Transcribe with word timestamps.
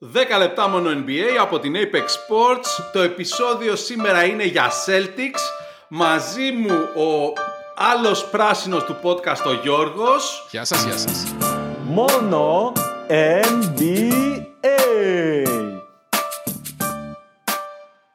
10 0.00 0.38
λεπτά 0.38 0.68
μόνο 0.68 0.90
NBA 0.90 1.36
από 1.40 1.58
την 1.58 1.74
Apex 1.76 2.02
Sports. 2.02 2.84
Το 2.92 3.00
επεισόδιο 3.00 3.76
σήμερα 3.76 4.24
είναι 4.24 4.44
για 4.44 4.70
Celtics. 4.86 5.40
Μαζί 5.88 6.52
μου 6.52 6.74
ο 6.96 7.32
άλλος 7.76 8.24
πράσινος 8.24 8.84
του 8.84 8.96
podcast 9.02 9.46
ο 9.46 9.52
Γιώργος. 9.62 10.46
Γεια 10.50 10.64
σας, 10.64 10.84
γεια 10.84 10.96
σας. 10.96 11.34
Μόνο 11.82 12.72
NBA. 13.08 14.14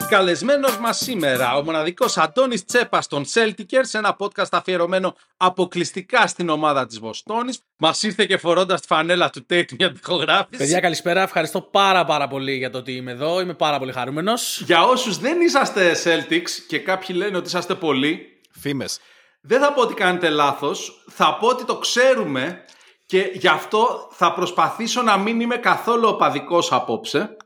Καλεσμένος 0.10 0.78
μας 0.78 0.98
σήμερα 0.98 1.56
ο 1.56 1.64
μοναδικός 1.64 2.18
Αντώνης 2.18 2.66
Τσέπας 2.66 3.08
των 3.08 3.26
Celtics, 3.34 3.84
ένα 3.92 4.16
podcast 4.20 4.48
αφιερωμένο 4.52 5.16
αποκλειστικά 5.38 6.28
στην 6.28 6.50
ομάδα 6.50 6.86
της 6.86 7.00
Βοστόνης. 7.00 7.60
Μας 7.78 8.04
ήρθε 8.04 8.26
και 8.26 8.38
φορώντας 8.38 8.82
τη 8.82 8.88
φανέλα 8.88 9.30
του 9.30 9.46
Tate 9.50 9.72
μια 9.78 9.92
τυχογράφηση. 9.92 10.58
Παιδιά, 10.58 10.80
καλησπέρα. 10.80 11.22
Ευχαριστώ 11.22 11.62
πάρα 11.62 12.06
πάρα 12.06 12.28
πολύ 12.28 12.56
για 12.58 12.70
το 12.70 12.78
ότι 12.78 12.92
είμαι 12.92 13.12
εδώ. 13.12 13.42
Είμαι 13.42 13.54
πάρα 13.54 13.78
πολύ 13.80 13.92
χαρούμενος. 13.92 14.62
Για 14.62 14.84
όσους 14.84 15.18
δεν 15.18 15.42
είσαστε 15.42 15.96
Celtics 16.04 16.50
και 16.68 16.80
κάποιοι 16.80 17.16
λένε 17.20 17.38
ότι 17.38 17.48
είσαστε 17.48 17.76
πολλοί, 17.76 18.42
Φήμες. 18.60 19.00
δεν 19.42 19.60
θα 19.62 19.74
πω 19.74 19.82
ότι 19.82 19.94
κάνετε 19.94 20.30
λάθος, 20.30 21.04
θα 21.10 21.38
πω 21.38 21.48
ότι 21.48 21.66
το 21.66 21.78
ξέρουμε 21.78 22.64
και 23.06 23.32
γι' 23.34 23.48
αυτό 23.48 24.10
θα 24.12 24.34
προσπαθήσω 24.34 25.02
να 25.02 25.18
μην 25.18 25.40
είμαι 25.40 25.58
καθόλου 25.58 26.08
οπαδικός 26.08 26.72
απόψε. 26.72 27.38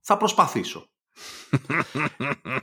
Θα 0.00 0.16
προσπαθήσω. 0.16 0.86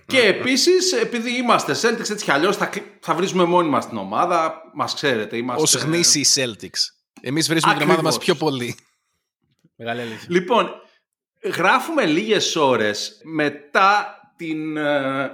Και 0.05 0.20
επίσης, 0.21 0.91
επειδή 0.93 1.38
είμαστε 1.38 1.73
Celtics 1.81 2.09
έτσι 2.09 2.23
κι 2.23 2.31
αλλιώς, 2.31 2.57
θα, 2.57 2.66
κλ- 2.66 2.84
θα 2.99 3.13
βρίζουμε 3.13 3.43
μόνοι 3.43 3.70
μας 3.70 3.88
την 3.88 3.98
ομάδα. 3.98 4.62
Μας 4.73 4.93
ξέρετε, 4.93 5.38
είμαστε... 5.38 5.62
Ως 5.62 5.76
γνήσιοι 5.76 6.26
Celtics. 6.35 6.79
Εμείς 7.21 7.48
βρίσκουμε 7.48 7.73
την 7.73 7.84
ομάδα 7.84 8.02
μας 8.02 8.16
Ακριβώς. 8.16 8.38
πιο 8.38 8.48
πολύ. 8.48 8.76
Μεγάλη 9.76 10.02
αλήθεια. 10.02 10.27
Λοιπόν, 10.29 10.70
γράφουμε 11.43 12.05
λίγες 12.05 12.55
ώρες 12.55 13.21
μετά 13.23 14.17
την 14.37 14.77
ε, 14.77 15.32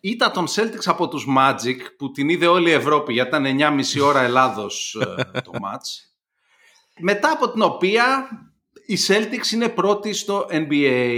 ήττα 0.00 0.30
των 0.30 0.46
Celtics 0.48 0.84
από 0.84 1.08
τους 1.08 1.26
Magic 1.38 1.76
που 1.98 2.10
την 2.10 2.28
είδε 2.28 2.46
όλη 2.46 2.70
η 2.70 2.72
Ευρώπη 2.72 3.12
γιατί 3.12 3.28
ήταν 3.28 3.80
9,5 3.96 4.02
ώρα 4.02 4.22
Ελλάδος 4.22 4.96
ε, 5.00 5.40
το 5.40 5.50
match. 5.64 6.04
Μετά 7.00 7.30
από 7.30 7.50
την 7.50 7.62
οποία 7.62 8.28
οι 8.86 8.98
Celtics 9.06 9.52
είναι 9.52 9.68
πρώτοι 9.68 10.12
στο 10.12 10.46
NBA. 10.50 11.14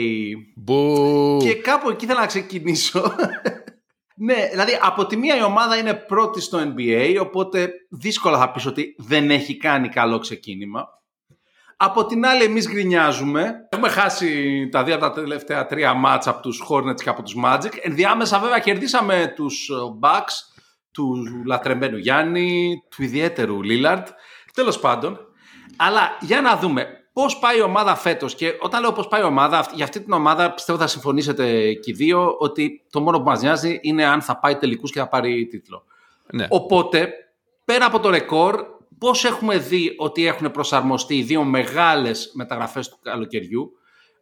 Μπου. 0.57 1.37
Και 1.41 1.55
κάπου 1.55 1.91
εκεί 1.91 2.07
θέλω 2.07 2.19
να 2.19 2.27
ξεκινήσω. 2.27 3.15
ναι, 4.27 4.49
δηλαδή 4.51 4.79
από 4.83 5.07
τη 5.07 5.17
μία 5.17 5.37
η 5.37 5.43
ομάδα 5.43 5.77
είναι 5.77 5.95
πρώτη 5.95 6.41
στο 6.41 6.59
NBA, 6.59 7.17
οπότε 7.21 7.71
δύσκολα 7.91 8.39
θα 8.39 8.51
πεις 8.51 8.67
ότι 8.67 8.95
δεν 8.99 9.31
έχει 9.31 9.57
κάνει 9.57 9.89
καλό 9.89 10.19
ξεκίνημα. 10.19 10.87
Από 11.77 12.07
την 12.07 12.27
άλλη 12.27 12.43
εμείς 12.43 12.69
γκρινιάζουμε. 12.69 13.55
Έχουμε 13.69 13.89
χάσει 13.89 14.69
τα 14.69 14.85
δύο 14.85 14.95
από 14.95 15.05
τα 15.05 15.13
τελευταία 15.13 15.67
τρία 15.67 15.95
μάτς 15.95 16.27
από 16.27 16.43
τους 16.43 16.63
Hornets 16.69 17.01
και 17.03 17.09
από 17.09 17.23
τους 17.23 17.35
Magic. 17.45 17.73
Ενδιάμεσα 17.83 18.39
βέβαια 18.39 18.59
κερδίσαμε 18.59 19.33
τους 19.37 19.69
ε, 19.69 19.75
Bucks, 20.01 20.33
του 20.93 21.17
λατρεμένου 21.47 21.97
Γιάννη, 21.97 22.77
του 22.91 23.03
ιδιαίτερου 23.03 23.63
Λίλαρντ. 23.63 24.07
Τέλος 24.55 24.81
πάντων. 24.81 25.19
Αλλά 25.77 26.17
για 26.21 26.41
να 26.41 26.57
δούμε 26.57 26.98
πώς 27.19 27.39
πάει 27.39 27.59
η 27.59 27.63
ομάδα 27.63 27.97
φέτος 27.97 28.35
και 28.35 28.57
όταν 28.61 28.81
λέω 28.81 28.93
πώς 28.93 29.09
πάει 29.09 29.21
η 29.21 29.25
ομάδα, 29.25 29.59
αυτή- 29.59 29.75
για 29.75 29.85
αυτή 29.85 30.01
την 30.01 30.13
ομάδα 30.13 30.53
πιστεύω 30.53 30.79
θα 30.79 30.87
συμφωνήσετε 30.87 31.73
και 31.73 31.91
οι 31.91 31.93
δύο 31.93 32.37
ότι 32.39 32.87
το 32.91 33.01
μόνο 33.01 33.19
που 33.19 33.25
μας 33.25 33.41
νοιάζει 33.43 33.79
είναι 33.83 34.05
αν 34.05 34.23
θα 34.23 34.39
πάει 34.39 34.57
τελικούς 34.57 34.93
και 34.93 34.99
θα 34.99 35.09
πάρει 35.09 35.47
τίτλο. 35.47 35.85
Ναι. 36.33 36.47
Οπότε, 36.51 37.13
πέρα 37.65 37.87
από 37.87 38.01
το 38.01 38.11
ρεκόρ, 38.11 38.65
πώς 38.99 39.25
έχουμε 39.25 39.59
δει 39.59 39.95
ότι 39.99 40.27
έχουν 40.27 40.51
προσαρμοστεί 40.51 41.17
οι 41.17 41.23
δύο 41.23 41.45
μεγάλες 41.45 42.31
μεταγραφές 42.35 42.89
του 42.89 42.99
καλοκαιριού, 43.03 43.73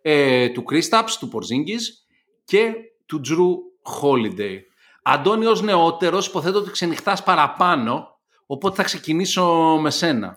ε, 0.03 0.49
του 0.49 0.65
Kristaps, 0.71 1.11
του 1.19 1.31
Porzingis 1.33 2.07
και 2.45 2.73
του 3.07 3.21
Drew 3.25 3.55
Holiday. 4.03 4.59
Αντώνη, 5.03 5.47
ως 5.47 5.63
νεότερος, 5.63 6.27
υποθέτω 6.27 6.59
ότι 6.59 6.71
ξενυχτάς 6.71 7.23
παραπάνω, 7.23 8.19
οπότε 8.47 8.77
θα 8.77 8.83
ξεκινήσω 8.83 9.77
με 9.81 9.91
σένα. 9.91 10.37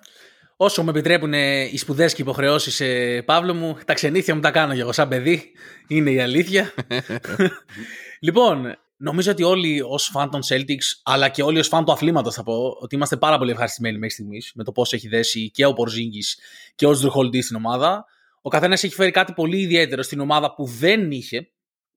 Όσο 0.61 0.83
με 0.83 0.89
επιτρέπουν 0.89 1.33
ε, 1.33 1.61
οι 1.61 1.77
σπουδές 1.77 2.13
και 2.13 2.21
οι 2.21 2.25
υποχρεώσεις, 2.27 2.79
ε, 2.79 3.21
Παύλο 3.21 3.53
μου, 3.53 3.77
τα 3.85 3.93
ξενήθια 3.93 4.35
μου 4.35 4.41
τα 4.41 4.51
κάνω 4.51 4.73
και 4.73 4.79
εγώ 4.79 4.91
σαν 4.91 5.07
παιδί. 5.07 5.51
Είναι 5.87 6.11
η 6.11 6.19
αλήθεια. 6.19 6.73
λοιπόν, 8.27 8.77
νομίζω 8.97 9.31
ότι 9.31 9.43
όλοι 9.43 9.81
ως 9.81 10.09
φαν 10.11 10.29
των 10.29 10.41
Celtics, 10.49 10.99
αλλά 11.03 11.29
και 11.29 11.43
όλοι 11.43 11.59
ως 11.59 11.67
φαν 11.67 11.85
του 11.85 11.91
αθλήματος, 11.91 12.35
θα 12.35 12.43
πω, 12.43 12.77
ότι 12.79 12.95
είμαστε 12.95 13.17
πάρα 13.17 13.37
πολύ 13.37 13.51
ευχαριστημένοι 13.51 13.97
μέχρι 13.97 14.13
στιγμής 14.13 14.51
με 14.55 14.63
το 14.63 14.71
πώς 14.71 14.93
έχει 14.93 15.07
δέσει 15.07 15.51
και 15.51 15.65
ο 15.65 15.73
Πορζίνγκη 15.73 16.21
και 16.75 16.85
ο 16.85 16.91
Jrue 16.91 17.19
Holiday 17.19 17.43
στην 17.43 17.55
ομάδα. 17.55 18.05
Ο 18.41 18.49
καθένας 18.49 18.83
έχει 18.83 18.93
φέρει 18.93 19.11
κάτι 19.11 19.33
πολύ 19.33 19.57
ιδιαίτερο 19.57 20.03
στην 20.03 20.19
ομάδα 20.19 20.53
που 20.53 20.65
δεν 20.65 21.11
είχε. 21.11 21.49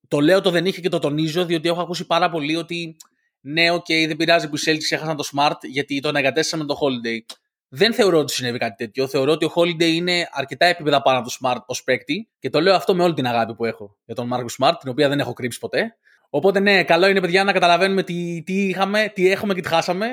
Το 0.09 0.21
λέω 0.21 0.41
το 0.41 0.51
δεν 0.51 0.67
είχε 0.67 0.81
και 0.81 0.89
το 0.89 0.99
τονίζω, 0.99 1.45
διότι 1.45 1.69
έχω 1.69 1.81
ακούσει 1.81 2.07
πάρα 2.07 2.31
πολύ 2.31 2.57
ότι 2.57 2.97
ναι, 3.41 3.71
οκ, 3.71 3.87
δεν 3.87 4.17
πειράζει 4.17 4.49
που 4.49 4.57
οι 4.57 4.61
Celtics 4.67 4.91
έχασαν 4.91 5.17
το 5.17 5.29
Smart 5.35 5.57
γιατί 5.63 6.01
τον 6.01 6.17
αντικατέστησαν 6.17 6.59
με 6.59 6.67
το 6.67 6.79
Holiday. 6.81 7.35
Δεν 7.75 7.95
θεωρώ 7.95 8.19
ότι 8.19 8.33
συνέβη 8.33 8.59
κάτι 8.59 8.85
τέτοιο. 8.85 9.07
Θεωρώ 9.07 9.33
ότι 9.33 9.45
ο 9.45 9.53
Holiday 9.55 9.93
είναι 9.93 10.29
αρκετά 10.33 10.67
επίπεδα 10.67 11.03
πάνω 11.03 11.19
από 11.19 11.29
το 11.29 11.37
Smart 11.41 11.61
ως 11.67 11.83
παίκτη 11.85 12.29
και 12.39 12.51
το 12.51 12.61
λέω 12.61 12.75
αυτό 12.75 12.95
με 12.95 13.03
όλη 13.03 13.15
την 13.15 13.27
αγάπη 13.27 13.55
που 13.55 13.65
έχω 13.65 13.97
για 14.05 14.15
τον 14.15 14.31
Marcus 14.33 14.65
Smart, 14.65 14.73
την 14.81 14.91
οποία 14.91 15.09
δεν 15.09 15.19
έχω 15.19 15.33
κρύψει 15.33 15.59
ποτέ. 15.59 15.97
Οπότε 16.31 16.61
ναι, 16.61 16.85
καλό 16.85 17.07
είναι 17.07 17.21
παιδιά 17.21 17.45
να 17.45 17.53
καταλαβαίνουμε 17.53 18.03
τι, 18.03 18.43
τι 18.43 18.69
είχαμε, 18.69 19.11
τι 19.15 19.31
έχουμε 19.31 19.55
και 19.55 19.61
τι 19.61 19.69
χάσαμε. 19.69 20.07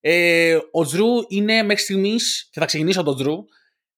Ε, 0.00 0.58
ο 0.70 0.84
Τζρου 0.84 1.06
είναι 1.28 1.62
μέχρι 1.62 1.82
στιγμής, 1.82 2.48
και 2.52 2.60
θα 2.60 2.66
ξεκινήσω 2.66 3.00
από 3.00 3.08
τον 3.08 3.18
Τζρου, 3.18 3.36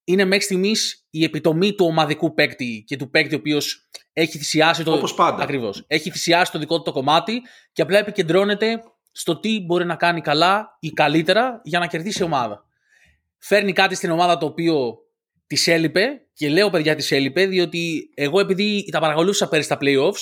είναι 0.03 0.25
μέχρι 0.25 0.43
στιγμής 0.43 1.05
η 1.09 1.23
επιτομή 1.23 1.73
του 1.73 1.85
ομαδικού 1.85 2.33
παίκτη 2.33 2.83
και 2.87 2.97
του 2.97 3.09
παίκτη 3.09 3.35
ο 3.35 3.37
οποίος 3.37 3.89
έχει 4.13 4.37
θυσιάσει 4.37 4.83
το. 4.83 4.93
Όπως 4.93 5.13
πάντα. 5.13 5.43
Ακριβώς. 5.43 5.83
Έχει 5.87 6.11
θυσιάσει 6.11 6.51
το 6.51 6.59
δικό 6.59 6.77
του 6.77 6.83
το 6.83 6.91
κομμάτι 6.91 7.41
και 7.71 7.81
απλά 7.81 7.97
επικεντρώνεται 7.97 8.83
στο 9.11 9.39
τι 9.39 9.59
μπορεί 9.65 9.85
να 9.85 9.95
κάνει 9.95 10.21
καλά 10.21 10.77
ή 10.79 10.89
καλύτερα 10.89 11.61
για 11.63 11.79
να 11.79 11.87
κερδίσει 11.87 12.21
η 12.21 12.25
ομάδα. 12.25 12.65
Φέρνει 13.43 13.73
κάτι 13.73 13.95
στην 13.95 14.11
ομάδα 14.11 14.37
το 14.37 14.45
οποίο 14.45 14.97
της 15.47 15.67
έλειπε 15.67 16.05
και 16.33 16.49
λέω 16.49 16.69
παιδιά 16.69 16.95
της 16.95 17.11
έλειπε 17.11 17.45
διότι 17.45 18.09
εγώ 18.13 18.39
επειδή 18.39 18.89
τα 18.91 18.99
παρακολούθησα 18.99 19.47
πέρυσι 19.47 19.67
στα 19.67 19.77
playoffs 19.81 20.21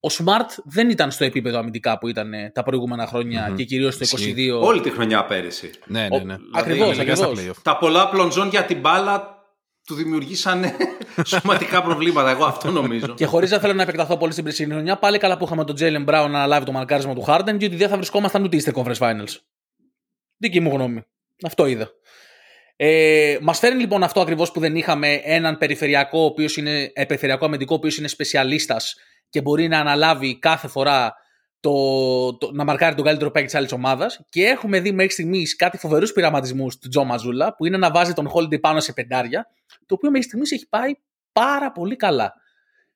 ο 0.00 0.08
Smart 0.18 0.62
δεν 0.64 0.90
ήταν 0.90 1.10
στο 1.10 1.24
επίπεδο 1.24 1.58
αμυντικά 1.58 1.98
που 1.98 2.08
ήταν 2.08 2.32
ε, 2.32 2.50
τα 2.54 2.62
προηγούμενα 2.62 3.06
χρόνια 3.06 3.46
Μμμ. 3.48 3.56
και 3.56 3.64
κυρίως 3.64 3.96
το 3.98 4.04
Ισχύει. 4.12 4.34
22. 4.60 4.62
Όλη 4.66 4.80
τη 4.80 4.90
χρονιά 4.90 5.24
πέρυσι. 5.24 5.70
Ναι, 5.86 6.08
ναι, 6.08 6.18
ναι. 6.18 6.36
Ακριβώς, 6.52 6.96
Ειδικά 6.96 7.14
στα 7.14 7.26
ακριβώς. 7.26 7.56
playoff. 7.56 7.60
Τα 7.62 7.76
πολλά 7.76 8.08
πλονζόν 8.08 8.48
για 8.48 8.64
την 8.64 8.80
μπάλα 8.80 9.38
του 9.86 9.94
δημιουργήσαν 9.94 10.64
σωματικά 11.26 11.82
προβλήματα. 11.82 12.30
Εγώ 12.30 12.44
αυτό 12.44 12.70
νομίζω. 12.70 13.14
Και 13.14 13.24
χωρίς 13.26 13.50
να 13.50 13.58
θέλω 13.58 13.72
να 13.72 13.82
επεκταθώ 13.82 14.16
πολύ 14.16 14.32
στην 14.32 14.44
περσινή 14.44 14.72
χρονιά, 14.72 14.98
πάλι 14.98 15.18
καλά 15.18 15.36
που 15.36 15.44
είχαμε 15.44 15.64
τον 15.64 15.76
Jalen 15.78 16.00
Brown 16.02 16.06
να 16.06 16.22
αναλάβει 16.24 16.64
το 16.64 16.72
μαρκάρισμα 16.72 17.14
του 17.14 17.24
Harden, 17.26 17.56
γιατί 17.58 17.76
δεν 17.76 17.88
θα 17.88 17.96
βρισκόμασταν 17.96 18.44
ούτε 18.44 18.60
Easter 18.64 18.72
Conference 18.82 18.98
Finals. 18.98 19.36
Δική 20.36 20.60
μου 20.60 20.70
γνώμη. 20.70 21.02
Αυτό 21.42 21.66
είδα. 21.66 21.90
Ε, 22.82 23.38
Μας 23.40 23.58
φέρνει 23.58 23.80
λοιπόν 23.80 24.02
αυτό 24.02 24.20
ακριβώς 24.20 24.52
που 24.52 24.60
δεν 24.60 24.76
είχαμε 24.76 25.20
έναν 25.24 25.58
περιφερειακό, 25.58 26.20
ο 26.20 26.24
οποίος 26.24 26.56
είναι, 26.56 26.90
ε, 26.94 27.04
περιφερειακό 27.04 27.44
αμυντικό, 27.44 27.74
ο 27.74 27.76
οποίος 27.76 27.98
είναι 27.98 28.08
σπεσιαλίστας 28.08 28.94
και 29.28 29.40
μπορεί 29.40 29.68
να 29.68 29.78
αναλάβει 29.78 30.38
κάθε 30.38 30.68
φορά 30.68 31.14
το, 31.60 31.72
το, 32.36 32.50
να 32.52 32.64
μαρκάρει 32.64 32.94
τον 32.94 33.04
καλύτερο 33.04 33.30
παίκτη 33.30 33.48
της 33.48 33.58
άλλης 33.58 33.72
ομάδας. 33.72 34.20
Και 34.28 34.44
έχουμε 34.44 34.80
δει 34.80 34.92
μέχρι 34.92 35.12
στιγμής 35.12 35.56
κάτι 35.56 35.76
φοβερούς 35.76 36.12
πειραματισμούς 36.12 36.78
του 36.78 36.88
Τζο 36.88 37.04
Μαζούλα, 37.04 37.54
που 37.56 37.66
είναι 37.66 37.76
να 37.76 37.90
βάζει 37.90 38.12
τον 38.12 38.30
Holiday 38.34 38.60
πάνω 38.60 38.80
σε 38.80 38.92
πεντάρια, 38.92 39.46
το 39.86 39.94
οποίο 39.94 40.10
μέχρι 40.10 40.26
στιγμής 40.26 40.52
έχει 40.52 40.68
πάει 40.68 40.92
πάρα 41.32 41.72
πολύ 41.72 41.96
καλά. 41.96 42.34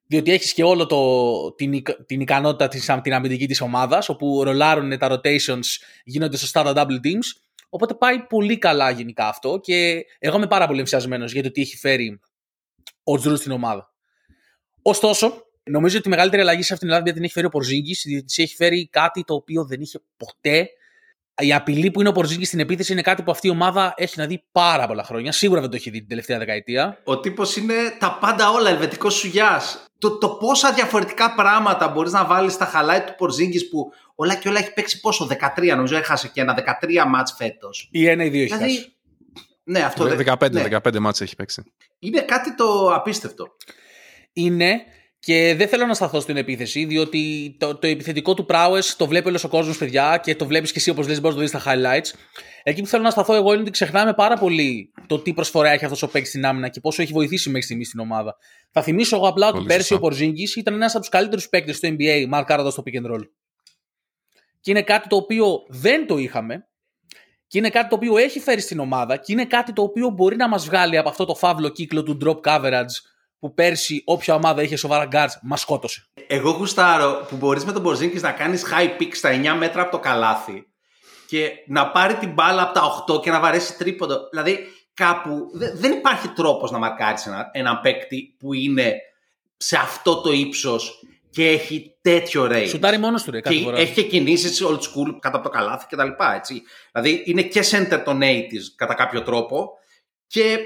Διότι 0.07 0.33
έχεις 0.33 0.53
και 0.53 0.65
όλο 0.65 0.87
το, 0.87 1.53
την, 1.55 1.73
ικα- 1.73 2.05
την 2.05 2.21
ικανότητα 2.21 2.69
της, 2.69 2.91
την 3.03 3.15
αμυντική 3.15 3.47
της 3.47 3.61
ομάδας, 3.61 4.09
όπου 4.09 4.45
ρολάρουν 4.45 4.99
τα 4.99 5.09
rotations, 5.11 5.67
γίνονται 6.05 6.37
σωστά 6.37 6.63
τα 6.63 6.73
double 6.77 7.07
teams. 7.07 7.44
Οπότε 7.75 7.95
πάει 7.95 8.19
πολύ 8.19 8.59
καλά 8.59 8.91
γενικά 8.91 9.29
αυτό 9.29 9.61
και 9.63 10.05
εγώ 10.19 10.37
είμαι 10.37 10.47
πάρα 10.47 10.67
πολύ 10.67 10.79
ενθουσιασμένος 10.79 11.33
για 11.33 11.43
το 11.43 11.51
τι 11.51 11.61
έχει 11.61 11.77
φέρει 11.77 12.21
ο 13.05 13.19
Τζρου 13.19 13.37
στην 13.37 13.53
ομάδα. 13.53 13.93
Ωστόσο, 14.83 15.43
νομίζω 15.65 15.99
ότι 15.99 16.09
η 16.09 16.11
μεγαλύτερη 16.11 16.43
αλλαγή 16.43 16.63
σε 16.63 16.73
αυτήν 16.73 16.89
την 16.89 16.97
Ελλάδα 16.97 17.13
την 17.13 17.25
έχει 17.25 17.33
φέρει 17.33 17.47
ο 17.47 17.49
Πορζίνγκης, 17.49 18.03
διότι 18.07 18.25
της 18.25 18.39
έχει 18.39 18.55
φέρει 18.55 18.89
κάτι 18.89 19.25
το 19.25 19.35
οποίο 19.35 19.65
δεν 19.65 19.81
είχε 19.81 20.01
ποτέ. 20.17 20.69
Η 21.39 21.53
απειλή 21.53 21.91
που 21.91 22.01
είναι 22.01 22.09
ο 22.09 22.13
Πορζίνγκης 22.13 22.49
στην 22.49 22.61
επίθεση 22.61 22.93
είναι 22.93 23.03
κάτι 23.03 23.23
που 23.23 23.31
αυτή 23.31 23.47
η 23.47 23.51
ομάδα 23.51 23.95
έχει 23.97 24.19
να 24.19 24.27
δει 24.27 24.45
πάρα 24.53 24.87
πολλά 24.87 25.05
χρόνια. 25.05 25.33
Σίγουρα 25.33 25.61
δεν 25.61 25.71
το 25.71 25.77
έχει 25.77 25.91
δει 25.91 25.99
την 25.99 26.09
τελευταία 26.09 26.39
δεκαετία. 26.39 27.01
Ο 27.05 27.21
τύπος 27.21 27.57
είναι 27.57 27.75
τα 27.99 28.19
πάντα 28.21 28.51
όλα, 28.51 28.71
ελβετικός 28.71 29.15
σουγιάς. 29.15 29.85
Το, 30.05 30.19
το 30.19 30.29
πόσα 30.29 30.73
διαφορετικά 30.73 31.35
πράγματα 31.35 31.89
μπορείς 31.89 32.13
να 32.13 32.25
βάλεις 32.25 32.53
στα 32.53 32.65
χαλάι 32.65 33.01
του 33.01 33.15
Πορζίνγκη 33.17 33.69
που 33.69 33.93
όλα 34.15 34.35
και 34.35 34.49
όλα 34.49 34.59
έχει 34.59 34.73
παίξει 34.73 35.01
πόσο, 35.01 35.29
13, 35.57 35.67
νομίζω 35.77 35.97
έχασε 35.97 36.29
και 36.29 36.41
ένα 36.41 36.79
13 36.83 37.05
μάτς 37.09 37.35
φέτος. 37.37 37.89
Ή 37.93 38.09
ένα 38.09 38.25
ή 38.25 38.29
δύο 38.29 38.43
έχει 38.43 38.53
χάσει. 38.53 38.65
Δηλαδή, 38.65 38.93
ναι, 39.65 39.81
αυτό 39.81 40.05
δεν 40.05 40.37
15, 40.39 40.51
ναι. 40.51 40.65
15 40.71 40.99
μάτς 40.99 41.21
έχει 41.21 41.37
παίξει. 41.37 41.63
Είναι 41.99 42.21
κάτι 42.21 42.55
το 42.55 42.95
απίστευτο. 42.95 43.57
είναι 44.33 44.81
Και 45.25 45.55
δεν 45.55 45.69
θέλω 45.69 45.87
να 45.87 45.95
σταθώ 45.95 46.21
στην 46.21 46.37
επίθεση, 46.37 46.85
διότι 46.85 47.55
το, 47.59 47.77
το 47.77 47.87
επιθετικό 47.87 48.35
του 48.35 48.47
prowess 48.49 48.85
το 48.97 49.07
βλέπει 49.07 49.29
όλος 49.29 49.45
ο 49.45 49.49
κόσμος, 49.49 49.79
παιδιά, 49.79 50.21
και 50.23 50.37
το 50.37 50.47
βλέπεις 50.47 50.73
και 50.73 50.79
εσύ 50.79 50.91
όπως 50.91 51.09
λες, 51.09 51.21
μπορείς 51.21 51.37
να 51.37 51.43
το 51.45 51.49
δεις 51.49 51.63
στα 51.63 51.73
highlights. 51.73 52.19
Εκεί 52.63 52.81
που 52.81 52.87
θέλω 52.87 53.03
να 53.03 53.11
σταθώ 53.11 53.35
εγώ 53.35 53.53
είναι 53.53 53.61
ότι 53.61 53.71
ξεχνάμε 53.71 54.15
πάρα 54.15 54.37
πολύ 54.37 54.93
το 55.07 55.19
τι 55.19 55.35
προσφορά 55.35 55.71
έχει 55.71 55.85
αυτός 55.85 56.03
ο 56.03 56.09
παίκτης 56.09 56.29
στην 56.31 56.47
άμυνα 56.47 56.69
και 56.69 56.81
πόσο 56.81 57.03
έχει 57.03 57.13
βοηθήσει 57.13 57.49
μέχρι 57.49 57.63
στιγμής 57.63 57.87
στην 57.87 58.01
ομάδα. 58.01 58.37
Θα 58.71 58.83
θυμίσω 58.83 59.17
εγώ 59.17 59.29
απλά 59.29 59.47
ότι 59.47 59.57
Πολύ 59.57 59.69
πέρσι 59.69 59.81
σωστά. 59.87 59.97
ο 59.97 59.99
Πορζίνγκης 59.99 60.57
ήταν 60.57 60.75
ένας 60.75 60.93
από 60.93 61.01
τους 61.01 61.09
καλύτερους 61.09 61.49
παίκτες 61.49 61.77
στο 61.77 61.89
NBA, 61.89 62.27
μαρκάροντας 62.29 62.75
το 62.75 62.83
pick 62.87 63.03
and 63.03 63.15
roll. 63.15 63.23
Και 64.61 64.71
είναι 64.71 64.83
κάτι 64.83 65.09
το 65.09 65.17
οποίο 65.17 65.65
δεν 65.69 66.07
το 66.07 66.19
είχαμε. 66.19 66.69
Και 67.47 67.59
είναι 67.59 67.71
κάτι 67.71 67.89
το 67.89 67.95
οποίο 67.95 68.17
έχει 68.17 68.41
φέρει 68.41 68.61
στην 68.61 68.79
ομάδα. 68.79 69.17
Και 69.17 69.33
είναι 69.33 69.45
κάτι 69.45 69.73
το 69.73 69.83
οποίο 69.83 70.09
μπορεί 70.09 70.37
να 70.37 70.49
μας 70.49 70.65
βγάλει 70.65 70.99
από 70.99 71.09
αυτό 71.09 71.25
το 71.25 71.35
φαύλο 71.35 71.69
κύκλο 71.69 72.03
του 72.03 72.19
drop 72.25 72.41
coverage 72.41 73.14
που 73.45 73.55
πέρσι 73.55 74.03
όποια 74.05 74.35
ομάδα 74.35 74.63
είχε 74.63 74.77
σοβαρά 74.77 75.09
guards 75.13 75.39
μας 75.43 75.61
σκότωσε. 75.61 76.07
Εγώ 76.27 76.51
γουστάρω 76.51 77.27
που 77.29 77.37
μπορείς 77.37 77.65
με 77.65 77.73
τον 77.73 77.83
Μπορζίνκης 77.83 78.23
να 78.23 78.33
κάνεις 78.33 78.65
high 78.73 79.01
pick 79.03 79.09
στα 79.13 79.31
9 79.31 79.55
μέτρα 79.59 79.83
από 79.83 79.91
το 79.91 79.99
καλάθι 79.99 80.67
και 81.27 81.51
να 81.67 81.91
πάρει 81.91 82.15
την 82.15 82.33
μπάλα 82.33 82.63
από 82.63 82.73
τα 82.75 83.05
8 83.17 83.23
και 83.23 83.31
να 83.31 83.41
βαρέσει 83.41 83.77
τρίποντο. 83.77 84.29
Δηλαδή 84.31 84.59
κάπου 84.95 85.51
δε- 85.55 85.73
δεν 85.75 85.93
υπάρχει 85.93 86.29
τρόπος 86.29 86.71
να 86.71 86.79
μαρκάρεις 86.79 87.27
ένα, 87.27 87.51
έναν 87.53 87.81
παίκτη 87.81 88.37
που 88.39 88.53
είναι 88.53 88.95
σε 89.57 89.77
αυτό 89.77 90.21
το 90.21 90.33
ύψος 90.33 91.01
και 91.31 91.49
έχει 91.49 91.97
τέτοιο 92.01 92.49
range. 92.53 92.67
Σουτάρει 92.69 92.99
μόνος 92.99 93.23
του 93.23 93.31
ρε 93.31 93.41
κάθε 93.41 93.57
και 93.57 93.63
φορά. 93.63 93.79
έχει 93.79 93.93
και 93.93 94.03
κινήσεις 94.03 94.65
old 94.65 94.79
school 94.79 95.17
κάτω 95.21 95.37
από 95.37 95.49
το 95.49 95.49
καλάθι 95.49 95.87
κτλ. 95.87 96.09
Έτσι. 96.37 96.63
Δηλαδή 96.93 97.23
είναι 97.27 97.43
και 97.43 97.65
center 97.71 98.03
των 98.05 98.21
80s 98.23 98.65
κατά 98.77 98.95
κάποιο 98.95 99.23
τρόπο 99.23 99.69
και 100.27 100.59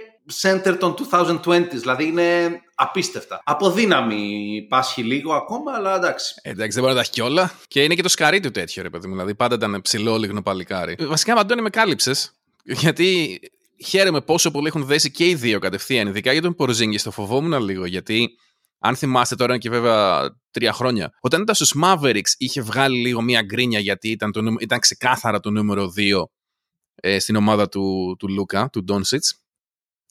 center 0.43 0.77
των 0.79 0.95
2020s. 1.11 1.69
Δηλαδή 1.71 2.05
είναι 2.05 2.61
απίστευτα. 2.75 3.41
Από 3.45 3.71
δύναμη 3.71 4.67
πάσχει 4.69 5.03
λίγο 5.03 5.33
ακόμα, 5.35 5.73
αλλά 5.75 5.97
εντάξει. 5.97 6.35
Ε, 6.43 6.51
Εντάξει, 6.51 6.73
δεν 6.73 6.81
μπορεί 6.83 6.95
να 6.95 6.95
τα 6.95 7.01
έχει 7.01 7.11
κιόλα. 7.11 7.53
Και 7.69 7.83
είναι 7.83 7.95
και 7.95 8.03
το 8.03 8.09
σκαρί 8.09 8.41
του 8.41 8.51
τέτοιο, 8.51 8.83
ρε 8.83 8.91
παιδί 8.91 9.07
μου. 9.07 9.13
Δηλαδή, 9.13 9.35
πάντα 9.35 9.55
ήταν 9.55 9.81
ψηλό, 9.83 10.17
λίγνο 10.17 10.43
παλικάρι. 10.43 10.95
Ε, 10.99 11.07
Βασικά, 11.07 11.35
Αντώνη, 11.35 11.63
με 11.63 11.71
κάλυψες. 11.71 12.33
Γιατί 12.65 13.39
χαίρομαι 13.85 14.21
πόσο 14.21 14.51
πολύ 14.51 14.67
έχουν 14.67 14.85
δέσει 14.85 15.11
και 15.11 15.29
οι 15.29 15.35
δύο 15.35 15.59
κατευθείαν. 15.59 16.07
Ειδικά 16.07 16.33
για 16.33 16.43
τον 16.43 16.55
Πορζίνγκη, 16.55 16.99
το 16.99 17.11
φοβόμουν 17.11 17.63
λίγο. 17.65 17.87
Γιατί 17.87 18.29
αν 18.79 18.97
θυμάστε 18.97 19.35
τώρα 19.35 19.53
είναι 19.53 19.61
και 19.63 19.71
βέβαια 19.71 20.31
τρία 20.51 20.73
χρόνια. 20.73 21.11
Όταν 21.21 21.43
ήταν 21.43 21.55
στους 21.55 21.75
Mavericks, 21.85 22.31
είχε 22.39 22.61
βγάλει 22.63 22.99
λίγο 22.99 23.21
μία 23.23 23.43
γκρίνια 23.43 23.79
γιατί 23.79 24.09
ήταν, 24.11 24.33
το, 24.33 24.39
νούμερο- 24.41 24.61
ήταν 24.63 24.79
ξεκάθαρα 24.79 25.41
το 25.41 25.51
νούμερο 25.51 25.93
2 25.97 26.23
ε, 26.95 27.19
στην 27.19 27.37
ομάδα 27.37 27.69
του, 27.69 28.17
του 28.19 28.29
Λούκα, 28.29 28.69
του 28.73 28.85
Ντόνσιτς. 28.85 29.43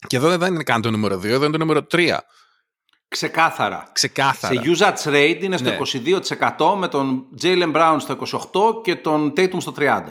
Και 0.07 0.15
εδώ 0.15 0.37
δεν 0.37 0.53
είναι 0.53 0.63
καν 0.63 0.81
το 0.81 0.91
νούμερο 0.91 1.15
2, 1.15 1.23
εδώ 1.23 1.43
είναι 1.43 1.51
το 1.51 1.57
νούμερο 1.57 1.87
3. 1.91 2.17
Ξεκάθαρα. 3.07 3.89
Ξεκάθαρα. 3.93 4.53
Σε 4.53 4.61
usage 5.05 5.09
rate 5.13 5.39
είναι 5.41 5.57
στο 5.57 5.69
Ναι. 5.69 5.77
22% 5.77 6.75
με 6.77 6.87
τον 6.87 7.23
Jaylen 7.41 7.73
Brown 7.75 7.97
στο 7.99 8.13
28% 8.13 8.83
και 8.83 8.95
τον 8.95 9.33
Tatum 9.37 9.57
στο 9.61 9.71
30%. 9.77 10.03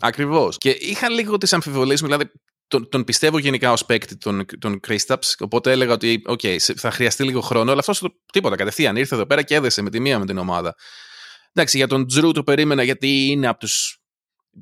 Ακριβώς. 0.00 0.56
Και 0.58 0.70
είχα 0.70 1.08
λίγο 1.08 1.38
τις 1.38 1.52
αμφιβολίες 1.52 2.00
μου, 2.02 2.06
δηλαδή 2.06 2.30
τον, 2.68 2.88
τον 2.88 3.04
πιστεύω 3.04 3.38
γενικά 3.38 3.72
ως 3.72 3.84
παίκτη 3.84 4.16
τον, 4.16 4.44
τον 4.58 4.80
Kristaps, 4.88 5.32
οπότε 5.38 5.70
έλεγα 5.70 5.92
ότι 5.92 6.22
οκ, 6.26 6.40
σε- 6.56 6.74
θα 6.74 6.90
χρειαστεί 6.90 7.24
λίγο 7.24 7.40
χρόνο, 7.40 7.70
αλλά 7.70 7.80
αυτός 7.80 8.02
τίποτα 8.32 8.56
κατευθείαν 8.56 8.96
ήρθε 8.96 9.14
εδώ 9.14 9.26
πέρα 9.26 9.42
και 9.42 9.54
έδεσε 9.54 9.82
με 9.82 9.90
τη 9.90 10.00
μία 10.00 10.18
με 10.18 10.26
την 10.26 10.38
ομάδα. 10.38 10.74
Εντάξει, 11.52 11.76
για 11.76 11.86
τον 11.86 12.06
Τζρου 12.06 12.32
το 12.32 12.42
περίμενα 12.42 12.82
γιατί 12.82 13.26
είναι 13.30 13.46
από 13.46 13.58
τους. 13.58 13.99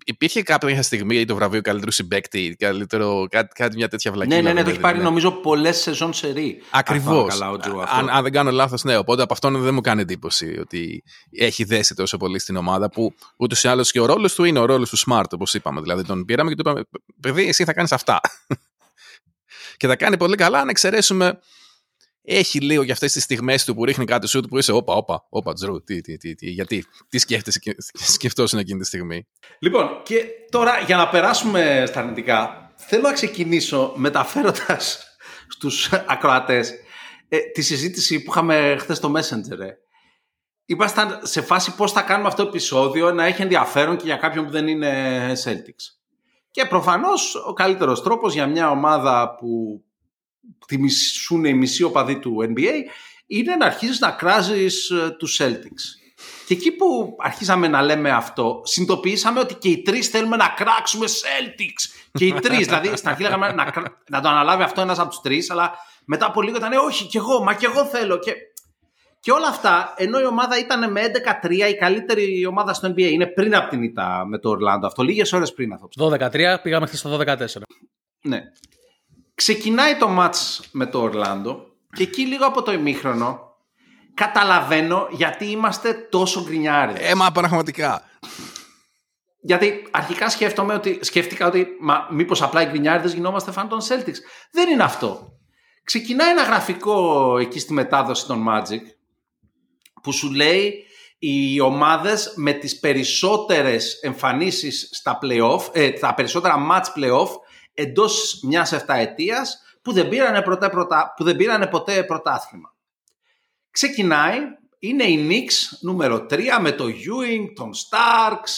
Υπήρχε 0.04 0.42
κάποια 0.42 0.82
στιγμή 0.82 1.24
το 1.24 1.34
βραβείο 1.34 1.60
καλύτερου 1.60 1.90
συμπέκτη, 1.90 2.56
καλύτερο, 2.58 3.26
κάτι, 3.30 3.48
κάτι 3.54 3.76
μια 3.76 3.88
τέτοια 3.88 4.12
βλακία. 4.12 4.36
Ναι, 4.36 4.42
ναι, 4.42 4.52
ναι, 4.52 4.62
το 4.62 4.70
έχει 4.70 4.80
πάρει 4.80 4.98
νομίζω 4.98 5.30
πολλές 5.30 5.76
σεζόν 5.76 6.12
σε 6.12 6.30
ρί. 6.30 6.62
Ακριβώς. 6.70 7.38
Καλά, 7.38 7.50
ο 7.50 7.54
Drew 7.54 7.80
αυτό. 7.82 7.96
Αν, 7.96 8.08
αν 8.10 8.22
δεν 8.22 8.32
κάνω 8.32 8.50
λάθος, 8.50 8.84
ναι. 8.84 8.96
Οπότε 8.96 9.22
από 9.22 9.32
αυτόν 9.32 9.62
δεν 9.62 9.74
μου 9.74 9.80
κάνει 9.80 10.00
εντύπωση 10.00 10.56
ότι 10.60 11.02
έχει 11.30 11.64
δέσει 11.64 11.94
τόσο 11.94 12.16
πολύ 12.16 12.38
στην 12.38 12.56
ομάδα 12.56 12.90
που 12.90 13.14
ούτως 13.36 13.62
ή 13.64 13.68
άλλως 13.68 13.90
και 13.90 14.00
ο 14.00 14.06
ρόλος 14.06 14.34
του 14.34 14.44
είναι 14.44 14.58
ο 14.58 14.64
ρόλος 14.64 14.90
του 14.90 14.98
Smart, 14.98 15.30
όπως 15.30 15.54
είπαμε. 15.54 15.80
Δηλαδή 15.80 16.04
τον 16.04 16.24
πήραμε 16.24 16.50
και 16.50 16.56
του 16.56 16.70
είπαμε, 16.70 16.84
παιδί, 17.20 17.48
εσύ 17.48 17.64
θα 17.64 17.72
κάνεις 17.72 17.92
αυτά. 17.92 18.20
και 19.78 19.86
θα 19.86 19.96
κάνει 19.96 20.16
πολύ 20.16 20.36
καλά 20.36 20.60
αν 20.60 20.68
εξαιρέσουμε. 20.68 21.38
Έχει 22.30 22.60
λίγο 22.60 22.82
για 22.82 22.92
αυτές 22.92 23.12
τις 23.12 23.22
στιγμές 23.22 23.64
του 23.64 23.74
που 23.74 23.84
ρίχνει 23.84 24.04
κάτι 24.04 24.28
σουτ 24.28 24.46
που 24.46 24.58
είσαι, 24.58 24.72
όπα, 24.72 24.94
όπα, 24.94 25.26
όπα, 25.28 25.52
Τζρου, 25.52 25.82
τι, 25.82 26.00
τι, 26.00 26.16
τι, 26.16 26.34
τι, 26.34 26.50
γιατί, 26.50 26.84
τι 27.08 27.18
σκέφτεσαι, 27.18 27.60
σκεφτόσουν 28.16 28.58
εκείνη 28.58 28.80
τη 28.80 28.86
στιγμή. 28.86 29.26
Λοιπόν, 29.58 30.00
και 30.02 30.24
τώρα 30.50 30.78
για 30.78 30.96
να 30.96 31.08
περάσουμε 31.08 31.84
στα 31.86 32.00
αρνητικά, 32.00 32.72
θέλω 32.76 33.02
να 33.02 33.12
ξεκινήσω 33.12 33.92
μεταφέροντας 33.96 35.16
στους 35.48 35.92
ακροατές 35.92 36.72
ε, 37.28 37.38
τη 37.38 37.62
συζήτηση 37.62 38.22
που 38.22 38.30
είχαμε 38.30 38.76
χθες 38.78 38.96
στο 38.96 39.12
Messenger. 39.16 39.58
Ε. 39.60 39.70
Ήμασταν 40.64 41.20
σε 41.22 41.40
φάση 41.40 41.74
πώς 41.74 41.92
θα 41.92 42.02
κάνουμε 42.02 42.28
αυτό 42.28 42.42
το 42.42 42.48
επεισόδιο 42.48 43.12
να 43.12 43.24
έχει 43.24 43.42
ενδιαφέρον 43.42 43.96
και 43.96 44.04
για 44.06 44.16
κάποιον 44.16 44.44
που 44.44 44.50
δεν 44.50 44.68
είναι 44.68 45.32
Celtics. 45.44 45.98
Και 46.50 46.64
προφανώς 46.64 47.34
ο 47.46 47.52
καλύτερος 47.52 48.02
τρόπος 48.02 48.34
για 48.34 48.46
μια 48.46 48.70
ομάδα 48.70 49.34
που 49.34 49.82
τη 50.66 50.78
μισούν 50.78 51.44
οι 51.44 51.54
μισοί 51.54 51.82
οπαδοί 51.82 52.18
του 52.18 52.36
NBA 52.48 52.72
είναι 53.26 53.56
να 53.56 53.66
αρχίσεις 53.66 53.98
να 53.98 54.10
κράζεις 54.10 54.90
ε, 54.90 55.10
τους 55.18 55.40
Celtics. 55.40 55.98
Και 56.46 56.54
εκεί 56.54 56.70
που 56.72 57.16
αρχίσαμε 57.18 57.68
να 57.68 57.82
λέμε 57.82 58.10
αυτό, 58.10 58.60
συνειδητοποιήσαμε 58.64 59.40
ότι 59.40 59.54
και 59.54 59.68
οι 59.68 59.82
τρεις 59.82 60.08
θέλουμε 60.08 60.36
να 60.36 60.48
κράξουμε 60.48 61.06
Celtics. 61.06 62.08
Και 62.12 62.26
οι 62.26 62.32
τρεις, 62.32 62.66
δηλαδή 62.66 62.96
στην 62.96 63.08
αρχή 63.08 63.22
λέγαμε 63.22 63.52
να, 63.52 63.64
κρα- 63.64 64.02
να 64.08 64.20
το 64.20 64.28
αναλάβει 64.28 64.62
αυτό 64.62 64.80
ένας 64.80 64.98
από 64.98 65.08
τους 65.08 65.20
τρεις, 65.20 65.50
αλλά 65.50 65.74
μετά 66.04 66.26
από 66.26 66.42
λίγο 66.42 66.56
ήταν 66.56 66.72
όχι, 66.72 67.04
κι 67.06 67.16
εγώ, 67.16 67.42
μα 67.42 67.54
κι 67.54 67.64
εγώ 67.64 67.84
θέλω. 67.84 68.18
Και, 68.18 68.32
και 69.20 69.32
όλα 69.32 69.48
αυτά, 69.48 69.94
ενώ 69.96 70.20
η 70.20 70.24
ομάδα 70.24 70.58
ήταν 70.58 70.92
με 70.92 71.00
11-3, 71.42 71.52
η 71.70 71.74
καλύτερη 71.74 72.46
ομάδα 72.46 72.72
στο 72.74 72.88
NBA. 72.88 73.10
Είναι 73.10 73.26
πριν 73.26 73.54
από 73.54 73.70
την 73.70 73.82
ήττα 73.82 74.24
με 74.26 74.38
το 74.38 74.48
Ορλάντο 74.48 74.86
αυτό, 74.86 75.02
λίγες 75.02 75.32
ώρες 75.32 75.52
πριν 75.52 75.72
αυτό. 75.72 75.88
Στο 75.90 76.12
12-13 76.20 76.56
πήγαμε 76.62 76.86
χθες 76.86 76.98
στο 76.98 77.18
12-14. 77.18 77.46
Ναι. 78.22 78.40
Ξεκινάει 79.38 79.96
το 79.96 80.08
μάτς 80.08 80.68
με 80.70 80.86
το 80.86 81.02
Ορλάντο 81.02 81.66
και 81.92 82.02
εκεί 82.02 82.22
λίγο 82.22 82.46
από 82.46 82.62
το 82.62 82.72
ημίχρονο 82.72 83.54
καταλαβαίνω 84.14 85.08
γιατί 85.10 85.46
είμαστε 85.50 85.92
τόσο 85.92 86.42
γκρινιάριδες. 86.44 87.10
Ε, 87.10 87.14
μα 87.14 87.32
πραγματικά. 87.32 88.02
Γιατί 89.40 89.88
αρχικά 89.90 90.30
σκέφτομαι 90.30 90.74
ότι, 90.74 90.98
σκέφτηκα 91.02 91.46
ότι 91.46 91.66
μα, 91.80 92.08
μήπως 92.10 92.42
απλά 92.42 92.62
οι 92.62 92.66
γκρινιάριδες 92.66 93.12
γινόμαστε 93.12 93.52
φαν 93.52 93.68
των 93.68 93.80
Celtics. 93.80 94.18
Δεν 94.50 94.68
είναι 94.68 94.82
αυτό. 94.82 95.32
Ξεκινάει 95.84 96.30
ένα 96.30 96.42
γραφικό 96.42 97.38
εκεί 97.38 97.58
στη 97.58 97.72
μετάδοση 97.72 98.26
των 98.26 98.46
Magic 98.48 98.82
που 100.02 100.12
σου 100.12 100.32
λέει 100.32 100.84
οι 101.18 101.60
ομάδες 101.60 102.32
με 102.36 102.52
τις 102.52 102.78
περισσότερες 102.78 104.00
εμφανίσεις 104.02 104.88
στα 104.92 105.18
playoff, 105.22 105.60
ε, 105.72 105.90
τα 105.90 106.14
περισσότερα 106.14 106.54
match 106.70 106.98
playoff 106.98 107.28
εντός 107.78 108.40
μιας 108.42 108.72
εφταετίας 108.72 109.62
που 109.82 109.92
δεν 109.92 110.08
πήρανε, 110.08 110.42
ποτέ, 110.42 110.68
πρωτα, 110.68 111.14
που 111.16 111.24
δεν 111.24 111.36
πήρανε 111.36 111.66
ποτέ 111.66 112.04
πρωτάθλημα. 112.04 112.74
Ξεκινάει, 113.70 114.38
είναι 114.78 115.04
οι 115.04 115.28
Knicks 115.28 115.78
νούμερο 115.80 116.26
3 116.30 116.58
με 116.60 116.72
το 116.72 116.84
Ewing, 116.84 117.52
τον 117.54 117.70
Starks, 117.74 118.50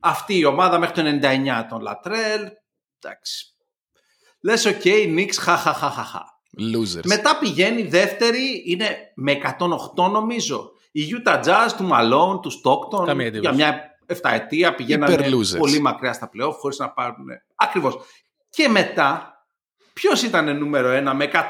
αυτή 0.00 0.38
η 0.38 0.44
ομάδα 0.44 0.78
μέχρι 0.78 1.02
το 1.02 1.18
99 1.22 1.66
τον 1.68 1.82
Latrell. 1.86 2.46
Εντάξει. 3.00 3.46
Λες 4.40 4.66
ok, 4.66 4.80
okay, 4.84 5.18
Knicks, 5.18 5.34
χαχαχαχαχα. 5.38 6.40
Losers. 6.58 7.04
Μετά 7.04 7.38
πηγαίνει 7.38 7.82
δεύτερη, 7.82 8.62
είναι 8.66 9.12
με 9.14 9.32
108 9.96 10.10
νομίζω. 10.10 10.70
Η 10.92 11.02
Utah 11.12 11.44
Jazz 11.44 11.68
του 11.76 11.88
Malone, 11.92 12.42
του 12.42 12.50
Stockton, 12.50 13.06
Καμία 13.06 13.26
εντύπωση. 13.26 13.54
για 13.54 13.66
μια 13.66 13.96
7 14.06 14.30
ετία 14.32 14.74
πηγαίνανε 14.74 15.16
Hyper-losers. 15.18 15.58
πολύ 15.58 15.80
μακριά 15.80 16.12
στα 16.12 16.30
playoff 16.34 16.52
χωρίς 16.52 16.78
να 16.78 16.90
πάρουν... 16.90 17.26
Ακριβώς. 17.54 17.96
Και 18.56 18.68
μετά, 18.68 19.44
ποιος 19.92 20.22
ήταν 20.22 20.58
νούμερο 20.58 20.90
ένα 20.90 21.14
με 21.14 21.24
112 21.24 21.40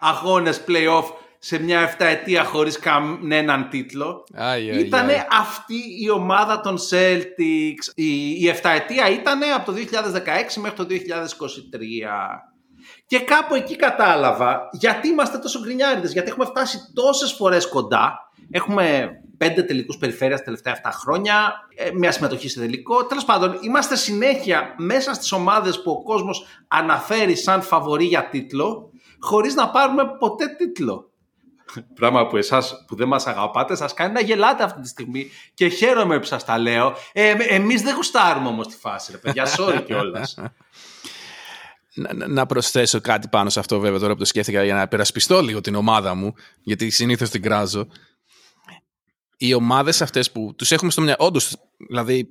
αγώνες 0.00 0.64
playoff 0.68 1.04
σε 1.38 1.62
μια 1.62 1.96
7 1.98 2.04
ετία 2.04 2.44
χωρίς 2.44 2.78
κανέναν 2.78 3.68
τίτλο; 3.68 4.24
Άι, 4.34 4.70
άι, 4.70 4.78
Ήταν 4.78 5.08
άι. 5.08 5.26
αυτή 5.30 5.74
η 6.00 6.10
ομάδα 6.10 6.60
των 6.60 6.78
Celtics. 6.90 7.92
Η, 7.94 8.30
η 8.30 8.54
7 8.62 8.70
ετία 8.74 9.08
ήταν 9.10 9.40
από 9.56 9.72
το 9.72 9.78
2016 9.78 10.60
μέχρι 10.60 10.76
το 10.76 10.86
2023. 10.88 10.94
Και 13.06 13.20
κάπου 13.20 13.54
εκεί 13.54 13.76
κατάλαβα 13.76 14.68
γιατί 14.72 15.08
είμαστε 15.08 15.38
τόσο 15.38 15.60
γκρινιάριδες. 15.60 16.12
Γιατί 16.12 16.28
έχουμε 16.28 16.44
φτάσει 16.44 16.78
τόσες 16.94 17.32
φορές 17.32 17.68
κοντά. 17.68 18.18
Έχουμε 18.50 19.10
πέντε 19.42 19.62
τελικούς 19.62 19.96
περιφέρειας 19.96 20.38
τα 20.38 20.44
τελευταία 20.44 20.80
7 20.84 20.90
χρόνια. 20.92 21.52
ε, 21.74 21.90
Μια 21.94 22.12
συμμετοχή 22.12 22.48
σε 22.48 22.60
τελικό. 22.60 23.04
Τέλος 23.04 23.24
πάντων, 23.24 23.58
είμαστε 23.60 23.96
συνέχεια 23.96 24.74
μέσα 24.78 25.14
στις 25.14 25.32
ομάδες 25.32 25.82
που 25.82 25.90
ο 25.90 26.02
κόσμος 26.02 26.46
αναφέρει 26.68 27.36
σαν 27.36 27.62
φαβορή 27.62 28.04
για 28.04 28.28
τίτλο, 28.28 28.90
χωρίς 29.20 29.54
να 29.54 29.68
πάρουμε 29.70 30.02
ποτέ 30.18 30.46
τίτλο. 30.58 31.10
Πράγμα 31.94 32.26
που 32.26 32.36
εσάς 32.36 32.84
που 32.86 32.96
δεν 32.96 33.08
μας 33.08 33.26
αγαπάτε 33.26 33.76
σας 33.76 33.94
κάνει 33.94 34.12
να 34.12 34.20
γελάτε 34.20 34.62
αυτή 34.62 34.80
τη 34.80 34.88
στιγμή 34.88 35.30
και 35.54 35.68
χαίρομαι 35.68 36.18
που 36.18 36.24
σας 36.24 36.44
τα 36.44 36.58
λέω. 36.58 36.94
Ε, 37.12 37.34
εμείς 37.48 37.82
δεν 37.82 37.94
γουστάρουμε 37.94 38.48
όμως 38.48 38.68
τη 38.68 38.76
φάση 38.76 39.12
ρε 39.12 39.18
παιδιά, 39.18 39.46
sorry 39.56 39.82
κιόλας. 39.86 40.38
να, 41.94 42.26
να 42.28 42.46
προσθέσω 42.46 43.00
κάτι 43.00 43.28
πάνω 43.28 43.50
σε 43.50 43.58
αυτό 43.60 43.78
βέβαια 43.78 43.98
τώρα 43.98 44.12
που 44.12 44.18
το 44.18 44.24
σκέφτηκα 44.24 44.64
για 44.64 44.74
να 44.74 44.88
περασπιστώ 44.88 45.40
λίγο 45.42 45.60
την 45.60 45.74
ομάδα 45.74 46.14
μου, 46.14 46.34
γιατί 46.62 46.90
συνήθως 46.90 47.30
την 47.30 47.42
κράζω. 47.42 47.86
Οι 49.44 49.54
ομάδες 49.54 50.02
αυτές 50.02 50.30
που 50.32 50.54
τους 50.56 50.72
έχουμε 50.72 50.90
στο 50.90 51.00
μυαλό, 51.00 51.24
όντως, 51.24 51.56
δηλαδή 51.88 52.28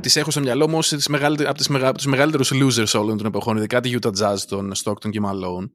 τις 0.00 0.16
έχω 0.16 0.30
στο 0.30 0.40
μυαλό 0.40 0.68
μου 0.68 0.78
ως 0.78 0.92
από, 0.92 1.54
τις 1.54 1.68
μεγα, 1.68 1.92
τους 1.92 2.06
μεγαλύτερους 2.06 2.52
losers 2.54 3.00
όλων 3.00 3.16
των 3.16 3.26
εποχών, 3.26 3.56
ειδικά 3.56 3.80
τη 3.80 3.94
Utah 4.00 4.12
Jazz, 4.18 4.38
τον 4.48 4.72
Stockton 4.84 5.10
και 5.10 5.20
Malone. 5.24 5.70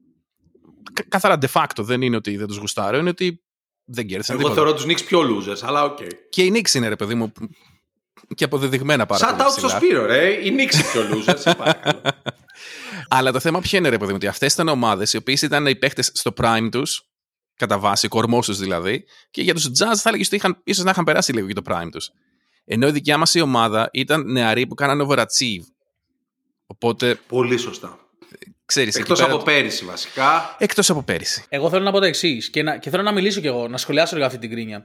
Καθαρά 1.08 1.38
de 1.40 1.46
facto 1.52 1.78
δεν 1.78 2.02
είναι 2.02 2.16
ότι 2.16 2.36
δεν 2.36 2.46
τους 2.46 2.56
γουστάρω, 2.56 2.98
είναι 2.98 3.08
ότι 3.08 3.42
δεν 3.84 4.06
κέρδισαν 4.06 4.40
Εγώ 4.40 4.54
θεωρώ 4.54 4.74
τους 4.74 4.84
Knicks 4.84 5.04
πιο 5.06 5.20
losers, 5.20 5.58
αλλά 5.62 5.84
ok. 5.84 5.98
Okay. 6.00 6.10
Και 6.30 6.42
οι 6.42 6.52
Knicks 6.54 6.74
είναι 6.74 6.88
ρε 6.88 6.96
παιδί 6.96 7.14
μου 7.14 7.32
και 8.34 8.44
αποδεδειγμένα 8.44 9.06
πάρα 9.06 9.38
Shout 9.38 9.40
out 9.40 9.50
στο 9.56 9.68
Σπύρο 9.68 10.06
ρε, 10.06 10.28
οι 10.28 10.56
Knicks 10.56 10.76
πιο 10.92 11.02
losers, 11.12 11.52
Αλλά 13.08 13.32
το 13.32 13.40
θέμα 13.40 13.60
ποιο 13.60 13.78
είναι 13.78 13.88
ρε 13.88 13.98
παιδί 13.98 14.10
μου, 14.10 14.16
ότι 14.16 14.26
αυτές 14.26 14.52
ήταν 14.52 14.68
ομάδες 14.68 15.12
οι 15.12 15.16
οποίες 15.16 15.42
ήταν 15.42 15.66
οι 15.66 15.76
παίχτες 15.76 16.10
στο 16.14 16.32
prime 16.36 16.68
τους, 16.70 17.07
κατά 17.58 17.78
βάση, 17.78 18.08
κορμό 18.08 18.40
του 18.40 18.54
δηλαδή, 18.54 19.04
και 19.30 19.42
για 19.42 19.54
τους 19.54 19.66
Jazz 19.66 19.96
θα 19.96 20.08
έλεγες 20.08 20.26
ότι 20.26 20.36
είχαν, 20.36 20.60
ίσως 20.64 20.84
να 20.84 20.90
είχαν 20.90 21.04
περάσει 21.04 21.32
λίγο 21.32 21.46
και 21.46 21.52
το 21.52 21.62
prime 21.66 21.88
τους. 21.92 22.10
Ενώ 22.64 22.88
η 22.88 22.90
δικιά 22.90 23.18
μας 23.18 23.34
η 23.34 23.40
ομάδα 23.40 23.88
ήταν 23.92 24.32
νεαροί 24.32 24.66
που 24.66 24.74
κάνανε 24.74 25.06
overachieve. 25.08 25.64
Οπότε. 26.66 27.18
Πολύ 27.28 27.56
σωστά. 27.56 27.98
Ξέρεις, 28.64 28.96
Εκτός 28.96 29.20
από 29.20 29.38
πέρυσι 29.38 29.84
βασικά. 29.84 30.56
Εκτός 30.58 30.90
από 30.90 31.02
πέρυσι. 31.02 31.44
Εγώ 31.48 31.68
θέλω 31.70 31.84
να 31.84 31.90
πω 31.90 31.98
το 31.98 32.04
εξής 32.04 32.50
και, 32.50 32.62
και 32.80 32.90
θέλω 32.90 33.02
να 33.02 33.12
μιλήσω 33.12 33.40
κι 33.40 33.46
εγώ, 33.46 33.68
να 33.68 33.76
σχολιάσω 33.76 34.14
λίγο 34.14 34.26
αυτή 34.26 34.38
την 34.38 34.50
κρίνια. 34.50 34.84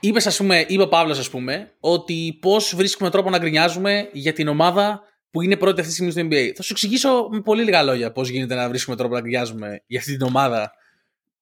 Είπες, 0.00 0.26
ας 0.26 0.36
πούμε, 0.36 0.64
είπε 0.68 0.82
ο 0.82 0.88
Παύλος, 0.88 1.18
ας 1.18 1.30
πούμε, 1.30 1.72
ότι 1.80 2.38
πώς 2.40 2.74
βρίσκουμε 2.76 3.10
τρόπο 3.10 3.30
να 3.30 3.38
γκρινιάζουμε 3.38 4.08
για 4.12 4.32
την 4.32 4.48
ομάδα 4.48 5.02
που 5.30 5.42
είναι 5.42 5.56
πρώτη 5.56 5.80
αυτή 5.80 5.92
τη 5.92 5.94
στιγμή 5.94 6.10
στο 6.10 6.20
NBA. 6.20 6.52
Θα 6.56 6.62
σου 6.62 6.72
εξηγήσω 6.72 7.28
με 7.30 7.40
πολύ 7.40 7.64
λίγα 7.64 7.82
λόγια 7.82 8.12
πώς 8.12 8.28
γίνεται 8.28 8.54
να 8.54 8.68
βρίσκουμε 8.68 8.96
τρόπο 8.96 9.14
να 9.14 9.20
γκρινιάζουμε 9.20 9.82
για 9.86 9.98
αυτή 9.98 10.16
την 10.16 10.26
ομάδα 10.26 10.72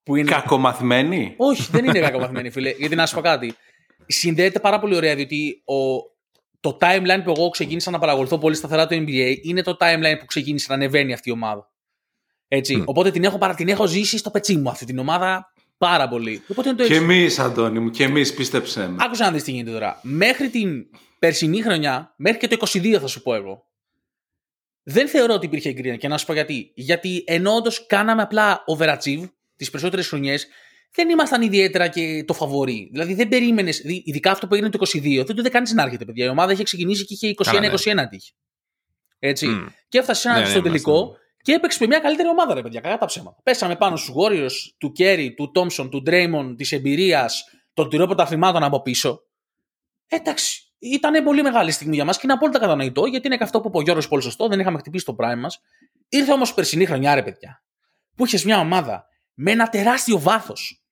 που 0.02 0.16
είναι. 0.16 0.30
Κακομαθημένη; 0.30 1.34
Όχι, 1.36 1.68
δεν 1.70 1.84
είναι 1.84 2.00
κακομαθημένη, 2.00 2.50
φίλε. 2.50 2.70
Γιατί 2.70 2.94
να 2.94 3.06
σου 3.06 3.14
πω 3.14 3.20
κάτι 3.20 3.56
συνδέεται 4.06 4.60
πάρα 4.60 4.78
πολύ 4.78 4.94
ωραία, 4.94 5.14
διότι 5.14 5.62
ο, 5.64 5.74
το 6.60 6.78
timeline 6.80 7.20
που 7.24 7.30
εγώ 7.36 7.48
ξεκίνησα 7.48 7.90
να 7.90 7.98
παρακολουθώ 7.98 8.38
πολύ 8.38 8.54
σταθερά 8.54 8.86
το 8.86 8.96
NBA 8.96 9.36
είναι 9.42 9.62
το 9.62 9.76
timeline 9.80 10.16
που 10.18 10.26
ξεκίνησε 10.26 10.66
να 10.68 10.74
ανεβαίνει 10.74 11.12
αυτή 11.12 11.28
η 11.28 11.32
ομάδα. 11.32 11.70
Έτσι. 12.48 12.82
Οπότε 12.86 13.10
την 13.10 13.24
έχω, 13.24 13.38
παρα, 13.38 13.54
την 13.54 13.68
έχω 13.68 13.86
ζήσει 13.86 14.18
στο 14.18 14.30
πετσί 14.30 14.56
μου 14.56 14.68
αυτή 14.68 14.84
την 14.84 14.98
ομάδα 14.98 15.52
πάρα 15.78 16.08
πολύ. 16.08 16.42
Οπότε 16.48 16.68
είναι 16.68 16.78
το 16.78 16.86
και 16.86 16.94
εμείς, 16.94 17.38
Αντώνη 17.38 17.78
μου, 17.78 17.90
και 17.90 18.04
εμείς 18.04 18.34
πίστεψε 18.34 18.88
με. 18.88 18.96
Άκουσα 18.98 19.24
να 19.24 19.30
δεις 19.30 19.42
τι 19.42 19.50
γίνεται 19.50 19.70
τώρα. 19.70 20.00
Μέχρι 20.02 20.48
την 20.48 20.86
περσινή 21.18 21.62
χρονιά, 21.62 22.14
μέχρι 22.16 22.38
και 22.38 22.56
το 22.56 22.66
22 22.72 22.98
θα 23.00 23.06
σου 23.06 23.22
πω 23.22 23.34
εγώ. 23.34 23.66
Δεν 24.82 25.08
θεωρώ 25.08 25.34
ότι 25.34 25.46
υπήρχε 25.46 25.68
εγκρίνεια 25.68 25.96
και 25.96 26.08
να 26.08 26.18
σου 26.18 26.26
πω 26.26 26.32
γιατί. 26.32 26.72
Γιατί 26.74 27.24
ενώ 27.26 27.54
όντως 27.54 27.86
κάναμε 27.86 28.22
απλά 28.22 28.64
overachieve 28.76 29.24
τις 29.62 29.70
περισσότερες 29.70 30.08
χρονιές, 30.08 30.46
δεν 30.94 31.08
ήμασταν 31.08 31.42
ιδιαίτερα 31.42 31.88
και 31.88 32.24
το 32.26 32.32
φαβορή. 32.32 32.88
Δηλαδή 32.92 33.14
δεν 33.14 33.28
περίμενες, 33.28 33.82
ειδικά 34.04 34.30
αυτό 34.30 34.46
που 34.46 34.54
έγινε 34.54 34.70
το 34.70 34.78
22, 34.92 35.00
δεν 35.16 35.26
το 35.26 35.34
είδε 35.36 35.48
κανείς 35.48 35.72
να 35.72 35.82
έρχεται, 35.82 36.04
παιδιά. 36.04 36.24
Η 36.24 36.28
ομάδα 36.28 36.52
είχε 36.52 36.62
ξεκινήσει 36.62 37.04
και 37.04 37.14
είχε 37.14 37.34
21-21 37.44 37.94
ναι. 37.94 38.08
τύχη. 38.08 38.32
Έτσι. 39.18 39.46
Mm. 39.50 39.72
Και 39.88 39.98
έφτασε 39.98 40.30
ναι, 40.30 40.44
στο 40.44 40.56
ναι, 40.56 40.62
τελικό 40.62 41.16
και 41.42 41.52
έπαιξε 41.52 41.78
με 41.80 41.86
μια 41.86 41.98
καλύτερη 41.98 42.28
ομάδα, 42.28 42.54
ρε 42.54 42.62
παιδιά, 42.62 42.80
κατά 42.80 42.98
τα 42.98 43.06
ψέματα. 43.06 43.36
Πέσαμε 43.42 43.76
πάνω 43.76 43.96
στους 43.96 44.14
Warriors, 44.16 44.72
του 44.78 44.92
Κέρι, 44.92 45.34
του 45.34 45.50
Τόμσον, 45.50 45.90
του 45.90 46.02
Ντρέιμον, 46.02 46.56
της 46.56 46.72
εμπειρίας, 46.72 47.44
των 47.74 47.88
τυρών 47.88 48.06
πρωταθλημάτων 48.06 48.62
από 48.62 48.82
πίσω. 48.82 49.22
Εντάξει, 50.08 50.72
ήταν 50.78 51.24
πολύ 51.24 51.42
μεγάλη 51.42 51.70
στιγμή 51.70 51.94
για 51.94 52.04
μας 52.04 52.16
και 52.16 52.20
είναι 52.24 52.32
απόλυτα 52.32 52.58
κατανοητό 52.58 53.06
γιατί 53.06 53.26
είναι 53.26 53.36
και 53.36 53.44
αυτό 53.44 53.60
που 53.60 53.68
είπε 53.68 53.78
ο 53.78 53.80
Γιώργος 53.80 54.08
πολύ 54.08 54.22
σωστό, 54.22 54.48
δεν 54.48 54.60
είχαμε 54.60 54.78
χτυπήσει 54.78 55.04
το 55.04 55.16
prime 55.18 55.38
μας. 55.38 55.60
Ήρθε 56.08 56.32
όμως 56.32 56.54
περσινή 56.54 56.86
χρονιά, 56.86 57.14
ρε 57.14 57.22
παιδιά, 57.22 57.62
που 58.16 58.26
είχες 58.26 58.44
μια 58.44 58.58
ομάδα 58.58 59.06
με 59.34 59.50
ένα 59.50 59.68
τεράστιο 59.68 60.18
βάθος 60.18 60.82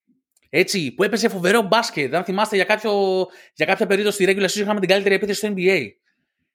έτσι, 0.51 0.93
που 0.95 1.03
έπαιζε 1.03 1.29
φοβερό 1.29 1.63
μπάσκετ. 1.63 2.15
Αν 2.15 2.25
θυμάστε 2.25 2.57
για, 2.57 2.65
κάποιο, 2.65 3.27
για 3.55 3.67
κάποια 3.67 3.87
περίοδο 3.87 4.11
στη 4.11 4.25
regular 4.29 4.45
season 4.45 4.61
είχαμε 4.61 4.81
την 4.81 4.89
καλύτερη 4.89 5.15
επίθεση 5.15 5.39
στο 5.39 5.55
NBA. 5.57 5.87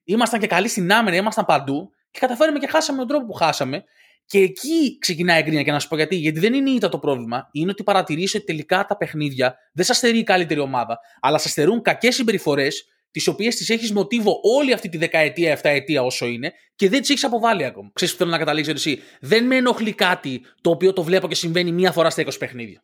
Ήμασταν 0.03 0.39
και 0.39 0.47
καλοί 0.47 0.67
στην 0.67 0.93
άμυνα, 0.93 1.15
ήμασταν 1.15 1.45
παντού 1.45 1.89
και 2.11 2.19
καταφέραμε 2.19 2.59
και 2.59 2.67
χάσαμε 2.67 2.97
τον 2.97 3.07
τρόπο 3.07 3.25
που 3.25 3.33
χάσαμε. 3.33 3.83
Και 4.25 4.39
εκεί 4.39 4.97
ξεκινάει 4.99 5.37
η 5.37 5.39
εγκρίνεια 5.39 5.63
και 5.63 5.71
να 5.71 5.79
σου 5.79 5.87
πω 5.87 5.95
γιατί. 5.95 6.15
Γιατί 6.15 6.39
δεν 6.39 6.53
είναι 6.53 6.69
ήττα 6.69 6.89
το 6.89 6.99
πρόβλημα. 6.99 7.49
Είναι 7.51 7.71
ότι 7.71 7.83
παρατηρήσει 7.83 8.37
ότι 8.37 8.45
τελικά 8.45 8.85
τα 8.85 8.97
παιχνίδια 8.97 9.57
δεν 9.73 9.85
σας 9.85 9.97
στερεί 9.97 10.17
η 10.17 10.23
καλύτερη 10.23 10.59
ομάδα, 10.59 10.99
αλλά 11.19 11.37
σας 11.37 11.51
στερούν 11.51 11.81
κακές 11.81 12.15
συμπεριφορές, 12.15 12.85
τις 13.15 13.27
οποίες 13.27 13.55
τις 13.55 13.69
έχεις 13.69 13.91
μοτίβο 13.91 14.39
όλη 14.57 14.73
αυτή 14.73 14.89
τη 14.89 14.97
δεκαετία, 14.97 15.51
εφταετία 15.51 16.03
όσο 16.03 16.25
είναι 16.25 16.53
και 16.75 16.89
δεν 16.89 17.01
τις 17.01 17.09
έχεις 17.09 17.23
αποβάλει 17.23 17.65
ακόμα. 17.65 17.91
Ξέρεις 17.93 18.13
που 18.13 18.19
θέλω 18.19 18.31
να 18.31 18.37
καταλήξω 18.37 18.71
εσύ; 18.71 18.99
Δεν 19.19 19.45
με 19.45 19.55
ενοχλεί 19.55 19.93
κάτι 19.93 20.41
το 20.61 20.69
οποίο 20.69 20.93
το 20.93 21.03
βλέπω 21.03 21.27
και 21.27 21.35
συμβαίνει 21.35 21.71
μία 21.71 21.91
φορά 21.91 22.09
στα 22.09 22.23
20 22.25 22.29
παιχνίδια 22.39 22.83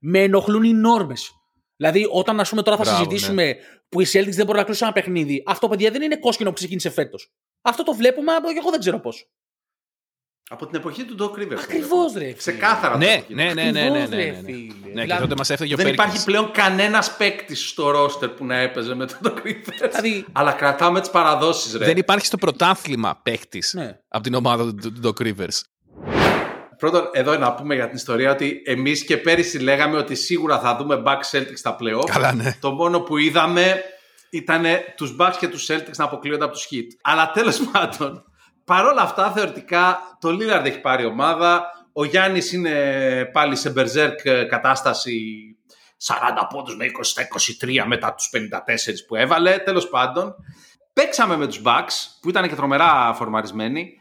με 0.00 0.18
ενοχλούν 0.22 0.62
οι 0.62 0.72
νόρμες. 0.72 1.30
Δηλαδή, 1.76 2.06
όταν 2.10 2.40
ας 2.40 2.48
πούμε, 2.48 2.62
τώρα 2.62 2.76
θα 2.76 2.82
Μπράβο, 2.82 2.98
συζητήσουμε 2.98 3.44
ναι. 3.44 3.54
που 3.88 4.00
οι 4.00 4.06
Celtics 4.12 4.34
δεν 4.34 4.46
μπορούν 4.46 4.60
να 4.60 4.64
κλείσουν 4.64 4.86
ένα 4.86 4.94
παιχνίδι, 4.94 5.42
αυτό 5.46 5.68
παιδιά 5.68 5.90
δεν 5.90 6.02
είναι 6.02 6.16
κόσκινο 6.16 6.48
που 6.48 6.54
ξεκίνησε 6.54 6.90
φέτος. 6.90 7.32
Αυτό 7.62 7.82
το 7.82 7.92
βλέπουμε, 7.94 8.32
και 8.32 8.58
εγώ 8.58 8.70
δεν 8.70 8.80
ξέρω 8.80 9.00
πώς. 9.00 9.30
Από 10.48 10.66
την 10.66 10.78
εποχή 10.78 11.04
του 11.04 11.16
Doc 11.18 11.38
Rivers. 11.38 11.58
Ακριβώς, 11.62 12.12
ρε. 12.12 12.32
Ξεκάθαρα. 12.32 12.96
Ναι, 12.96 13.24
ναι, 13.28 13.44
ναι, 13.44 13.52
ναι, 13.52 13.70
ναι, 13.70 13.88
ναι, 13.88 13.88
ναι, 13.88 14.16
ναι. 14.16 14.40
ναι 14.92 15.02
δηλαδή, 15.02 15.20
τότε 15.20 15.34
μας 15.36 15.50
έφταγε 15.50 15.76
δεν 15.76 15.86
υπάρχει 15.86 16.24
πλέον 16.24 16.50
κανένας 16.50 17.16
παίκτης 17.16 17.68
στο 17.68 17.90
ρόστερ 17.90 18.28
που 18.28 18.44
να 18.44 18.56
έπαιζε 18.56 18.94
με 18.94 19.06
τον 19.06 19.18
Doc 19.24 19.46
Rivers. 19.46 19.88
Δηλαδή, 19.88 20.24
Αλλά 20.32 20.52
κρατάμε 20.52 21.00
τις 21.00 21.10
παραδόσεις, 21.10 21.76
ρε. 21.76 21.84
Δεν 21.84 21.96
υπάρχει 21.96 22.26
στο 22.26 22.36
πρωτάθλημα 22.36 23.20
παίκτης 23.22 23.72
ναι. 23.74 23.98
από 24.08 24.22
την 24.22 24.34
ομάδα 24.34 24.74
του 24.74 25.00
Doc 25.02 25.22
Rivers. 25.22 25.60
Πρώτον, 26.78 27.08
εδώ 27.12 27.36
να 27.36 27.54
πούμε 27.54 27.74
για 27.74 27.86
την 27.86 27.96
ιστορία 27.96 28.30
ότι 28.30 28.62
εμείς 28.64 29.04
και 29.04 29.16
πέρυσι 29.16 29.58
λέγαμε 29.58 29.96
ότι 29.96 30.14
σίγουρα 30.14 30.60
θα 30.60 30.76
δούμε 30.76 31.02
Bucks 31.06 31.36
Celtics 31.36 31.56
στα 31.56 31.76
playoff. 31.80 32.06
Καλά, 32.06 32.32
ναι. 32.32 32.56
Το 32.60 32.70
μόνο 32.70 33.00
που 33.00 33.16
είδαμε 33.16 33.82
ήταν 34.30 34.64
τους 34.96 35.16
Bucks 35.20 35.34
και 35.38 35.48
τους 35.48 35.70
Celtics 35.70 35.96
να 35.96 36.04
αποκλείονται 36.04 36.44
από 36.44 36.52
τους 36.52 36.68
Heat. 36.70 36.86
Αλλά 37.02 37.30
τέλος 37.30 37.60
πάντων, 37.72 38.24
παρόλα 38.64 39.02
αυτά 39.02 39.32
θεωρητικά 39.32 40.00
το 40.20 40.28
Lillard 40.28 40.64
έχει 40.64 40.80
πάρει 40.80 41.04
ομάδα. 41.04 41.70
Ο 41.92 42.04
Γιάννης 42.04 42.52
είναι 42.52 43.30
πάλι 43.32 43.56
σε 43.56 43.72
berserk 43.76 44.46
κατάσταση 44.48 45.40
40 46.06 46.46
πόντους 46.48 46.76
με 46.76 46.84
20 46.84 46.88
στα 47.02 47.22
23 47.62 47.84
μετά 47.86 48.14
τους 48.14 48.30
54 48.32 48.38
που 49.06 49.16
έβαλε. 49.16 49.58
Τέλος 49.58 49.88
πάντων, 49.88 50.34
παίξαμε 50.92 51.36
με 51.36 51.46
τους 51.46 51.60
Bucks 51.64 51.92
που 52.20 52.28
ήταν 52.28 52.48
και 52.48 52.54
τρομερά 52.54 53.14
φορμαρισμένοι 53.14 53.96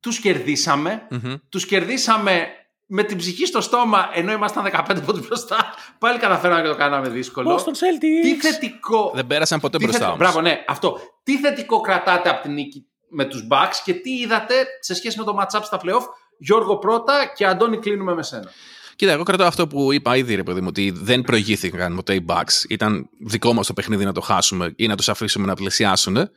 τους 0.00 0.20
κερδισαμε 0.20 1.08
τους 1.48 1.66
κερδίσαμε 1.66 2.48
με 2.90 3.02
την 3.02 3.16
ψυχή 3.16 3.46
στο 3.46 3.60
στόμα, 3.60 4.10
ενώ 4.12 4.32
ήμασταν 4.32 4.64
15 4.64 5.02
πόντους 5.06 5.26
μπροστά. 5.26 5.74
Πάλι 5.98 6.18
καταφέραμε 6.18 6.62
και 6.62 6.68
το 6.68 6.76
κάναμε 6.76 7.08
δύσκολο. 7.08 7.50
Πώς 7.50 7.64
τον 7.64 7.74
Celtics. 7.74 8.22
Τι 8.22 8.34
θετικό... 8.34 9.12
Δεν 9.14 9.26
πέρασαν 9.26 9.60
ποτέ 9.60 9.78
μπροστά 9.78 10.06
όμως. 10.06 10.18
Μπράβο, 10.18 10.40
ναι, 10.40 10.64
αυτό. 10.66 10.98
Τι 11.22 11.38
θετικό 11.38 11.80
κρατάτε 11.80 12.28
από 12.28 12.42
την 12.42 12.52
νίκη 12.52 12.86
με 13.08 13.24
τους 13.24 13.46
Bucks 13.50 13.74
και 13.84 13.92
τι 13.92 14.10
είδατε 14.10 14.66
σε 14.80 14.94
σχέση 14.94 15.18
με 15.18 15.24
το 15.24 15.36
match-up 15.40 15.60
στα 15.64 15.80
playoff. 15.82 16.04
Γιώργο 16.38 16.76
πρώτα 16.78 17.32
και 17.36 17.46
Αντώνη 17.46 17.78
κλείνουμε 17.78 18.14
με 18.14 18.22
σένα. 18.22 18.50
Κοίτα, 18.96 19.12
εγώ 19.12 19.22
κρατάω 19.22 19.46
αυτό 19.46 19.66
που 19.66 19.92
είπα 19.92 20.16
ήδη, 20.16 20.34
ρε 20.34 20.42
παιδί 20.42 20.60
μου, 20.60 20.66
ότι 20.68 20.90
δεν 20.90 21.22
προηγήθηκαν 21.22 21.94
ποτέ 21.94 22.14
οι 22.14 22.24
Bucks. 22.28 22.64
Ήταν 22.68 23.08
δικό 23.20 23.52
μας 23.52 23.66
το 23.66 23.72
παιχνίδι 23.72 24.04
να 24.04 24.12
το 24.12 24.20
χάσουμε 24.20 24.72
ή 24.76 24.86
να 24.86 24.96
τους 24.96 25.08
αφήσουμε 25.08 25.46
να 25.46 25.54
πλησιάσουν 25.54 26.30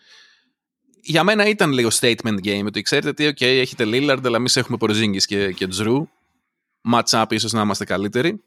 για 1.02 1.24
μένα 1.24 1.46
ήταν 1.46 1.72
λίγο 1.72 1.90
statement 2.00 2.38
game. 2.44 2.64
Ότι 2.66 2.82
ξέρετε 2.82 3.14
τι, 3.14 3.28
OK, 3.28 3.46
έχετε 3.46 3.84
Lillard, 3.88 4.26
αλλά 4.26 4.38
εμείς 4.38 4.56
έχουμε 4.56 4.78
Porzingis 4.82 5.24
και, 5.26 5.52
και 5.52 5.68
Drew. 5.78 6.02
Match 6.94 7.22
up, 7.22 7.26
ίσως 7.30 7.52
να 7.52 7.62
είμαστε 7.62 7.86
καλύτεροι. 7.86 8.44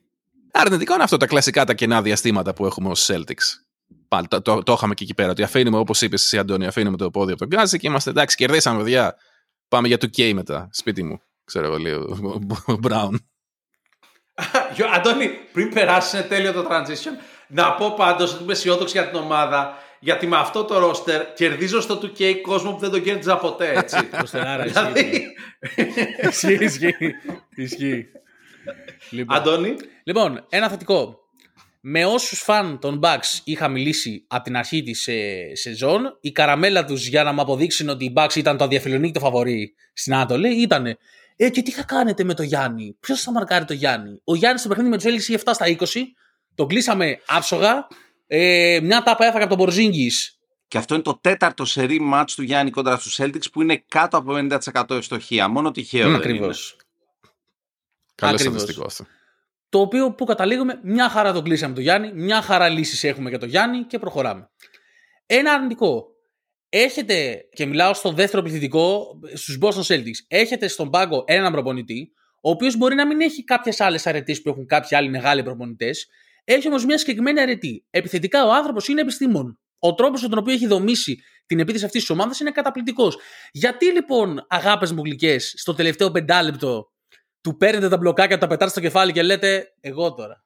Αρνητικό 0.52 0.95
είναι 0.95 1.02
αυτό 1.02 1.16
τα 1.16 1.26
κλασικά 1.26 1.64
τα 1.64 1.75
κενά 1.75 2.02
διαστήματα 2.02 2.54
που 2.54 2.66
έχουμε 2.66 2.88
ως 2.88 3.11
Celtics. 3.12 3.64
Πάλι 4.14 4.28
το, 4.28 4.42
το, 4.42 4.62
το, 4.62 4.73
είχαμε 4.73 4.94
και 4.94 5.04
εκεί 5.04 5.14
πέρα. 5.14 5.30
Ότι 5.30 5.42
αφήνουμε, 5.42 5.78
όπως 5.78 6.02
είπες 6.02 6.23
εσύ, 6.23 6.38
Αντώνη, 6.38 6.66
αφήνουμε 6.66 6.97
το 6.97 7.11
πόδι 7.11 7.33
από 7.33 7.38
τον 7.47 7.49
Γκάζι 7.49 7.78
και 7.78 7.87
είμαστε 7.87 8.11
εντάξει, 8.11 8.37
κερδίσαμε, 8.37 8.83
παιδιά. 8.83 9.16
Πάμε 9.68 9.88
για 9.88 9.97
2K 10.00 10.33
μετά, 10.35 10.68
σπίτι 10.73 11.02
μου. 11.02 11.21
Ξέρω 11.44 11.66
εγώ 11.66 11.76
λίγο. 11.76 12.18
Brown. 12.83 13.14
Αντώνη, 14.97 15.28
πριν 15.52 15.73
περάσεις 15.75 16.28
τέλειο 16.28 16.52
το 16.52 16.66
transition, 16.71 17.23
να 17.49 17.73
πω 17.73 17.94
πάντως 17.94 18.35
ότι 18.35 18.42
είμαι 18.42 18.52
αισιόδοξη 18.52 18.99
για 18.99 19.09
την 19.09 19.18
ομάδα 19.18 19.78
γιατί 20.00 20.26
με 20.26 20.37
αυτό 20.37 20.64
το 20.64 20.78
ρόστερ 20.78 21.33
κερδίζω 21.33 21.80
στο 21.80 22.00
2K 22.02 22.35
κόσμο 22.42 22.73
που 22.73 22.78
δεν 22.78 22.90
τον 22.90 23.02
κέρδιζα 23.02 23.37
ποτέ, 23.37 23.73
έτσι. 23.76 24.09
Ροστεράρα, 24.21 24.64
δηλαδή... 24.64 25.35
ισχύει. 26.30 26.64
Ισχύει, 26.64 27.14
ισχύει. 27.54 28.06
Λοιπόν. 29.11 29.37
Αντώνη; 29.37 29.76
Λοιπόν, 30.04 30.47
ένα 30.49 30.68
θετικό. 30.68 31.24
Με 31.87 32.05
όσους 32.05 32.38
φαν 32.38 32.79
των 32.79 33.00
Bucks 33.03 33.41
είχα 33.45 33.69
μιλήσει 33.69 34.25
από 34.26 34.45
την 34.45 34.57
αρχή 34.57 34.83
της 34.83 35.09
σεζόν, 35.53 36.19
η 36.21 36.33
καραμέλα 36.33 36.85
τους 36.85 37.07
για 37.07 37.23
να 37.23 37.33
μου 37.33 37.41
αποδείξουν 37.41 37.88
ότι 37.88 38.05
οι 38.05 38.12
Bucks 38.17 38.37
ήταν 38.37 38.57
το 38.57 38.64
αδιαφιλονίκητο 38.64 39.21
φαβορή 39.21 39.75
στην 39.93 40.14
Ανατολή 40.14 40.62
ήταν 40.62 40.87
«Ε, 41.37 41.49
και 41.50 41.62
τι 41.62 41.71
θα 41.71 41.83
κάνετε 41.83 42.25
με 42.25 42.35
το 42.35 42.43
Γιάννη, 42.43 42.97
ποιος 43.00 43.21
θα 43.21 43.33
μαρκάρει 43.33 43.64
το 43.64 43.73
Γιάννη». 43.73 44.21
Ο 44.25 44.35
Γιάννης 44.35 44.61
στο 44.61 44.69
παιχνίδι 44.69 44.91
με 44.91 44.97
τους 44.97 45.05
έλυσε 45.05 45.41
7 45.45 45.50
στα 45.53 45.67
20, 45.67 45.76
τον 46.55 46.69
κλείσαμε 46.69 47.21
άψογα, 47.26 47.87
ε, 48.26 48.79
μια 48.83 49.03
τάπα 49.03 49.25
έφαγε 49.25 49.45
από 49.45 49.55
τον 49.55 49.64
Μπορζίνγκης. 49.64 50.38
Και 50.69 50.79
αυτό 50.79 50.95
είναι 50.95 51.03
το 51.03 51.19
τέταρτο 51.21 51.64
σερή 51.64 52.00
μάτς 52.00 52.35
του 52.35 52.43
Γιάννη 52.43 52.71
κόντρα 52.71 52.97
στους 52.97 53.21
Celtics 53.21 53.50
που 53.53 53.62
είναι 53.62 53.85
κάτω 53.88 54.17
από 54.17 54.33
50% 54.33 54.91
ευστοχία. 54.91 55.49
Μόνο 55.49 55.71
τυχαίο 55.71 56.07
δεν 56.07 56.14
Ακριβώς. 56.14 56.71
είναι. 56.71 56.83
Καλό 58.14 58.35
Ακριβώς. 58.35 58.61
στατιστικό 58.61 58.87
αυτό. 58.87 59.07
Το 59.75 59.81
οποίο 59.81 60.14
που 60.14 60.25
καταλήγουμε, 60.25 60.81
μια 60.83 61.09
χαρά 61.09 61.33
το 61.33 61.43
κλείσαμε 61.43 61.75
το 61.75 61.81
Γιάννη, 61.81 62.12
μια 62.12 62.43
χαρά 62.43 62.69
λύσεις 62.69 63.04
έχουμε 63.04 63.28
για 63.28 63.38
το 63.38 63.47
Γιάννη 63.47 63.85
και 63.85 63.99
προχωράμε. 63.99 64.50
Ένα 65.26 65.52
αρνητικό. 65.52 66.07
Έχετε, 66.69 67.40
και 67.52 67.66
μιλάω 67.66 67.95
στο 67.95 68.12
δεύτερο 68.12 68.43
πληθυντικό, 68.43 69.07
στους 69.33 69.59
Boston 69.61 69.95
Celtics, 69.95 70.25
έχετε 70.28 70.69
στον 70.69 70.90
πάγκο 70.90 71.25
έναν 71.26 71.52
προπονητή, 71.52 72.12
ο 72.43 72.50
οποίος 72.50 72.76
μπορεί 72.76 72.95
να 72.95 73.07
μην 73.07 73.21
έχει 73.21 73.45
κάποιες 73.45 73.81
άλλες 73.81 74.07
αρετές 74.07 74.43
που 74.43 74.49
έχουν 74.49 74.66
κάποιοι 74.66 74.97
άλλοι 74.97 75.09
μεγάλοι 75.09 75.43
προπονητές, 75.43 76.07
έχει 76.45 76.69
όμως 76.69 76.85
μια 76.85 76.99
συγκεκριμένη 76.99 77.40
αρετή. 77.40 77.87
Επιθετικά 77.90 78.47
ο 78.47 78.52
άνθρωπος 78.52 78.88
είναι 78.88 79.00
επιστήμον. 79.00 79.59
Ο 79.78 79.95
τρόπος 79.95 80.23
με 80.23 80.28
τον 80.28 80.38
οποίο 80.38 80.52
έχει 80.52 80.66
δομήσει 80.66 81.23
την 81.47 81.59
επίθεση 81.59 81.85
αυτής 81.85 82.00
της 82.00 82.11
ομάδας 82.11 82.40
είναι 82.40 82.50
καταπληκτικός. 82.50 83.19
Γιατί 83.52 83.87
λοιπόν, 83.93 84.47
αγάπες 84.49 84.93
μου 84.93 85.02
γλυκές, 85.04 85.54
στο 85.57 85.75
τελευταίο 85.75 86.11
πεντάλεπτο 86.11 86.93
του 87.45 87.57
παίρνετε 87.57 87.89
τα 87.89 87.97
μπλοκάκια, 87.97 88.39
τα 88.39 88.47
πετάτε 88.47 88.71
στο 88.71 88.81
κεφάλι 88.81 89.13
και 89.13 89.23
λέτε 89.23 89.73
εγώ 89.81 90.15
τώρα. 90.15 90.43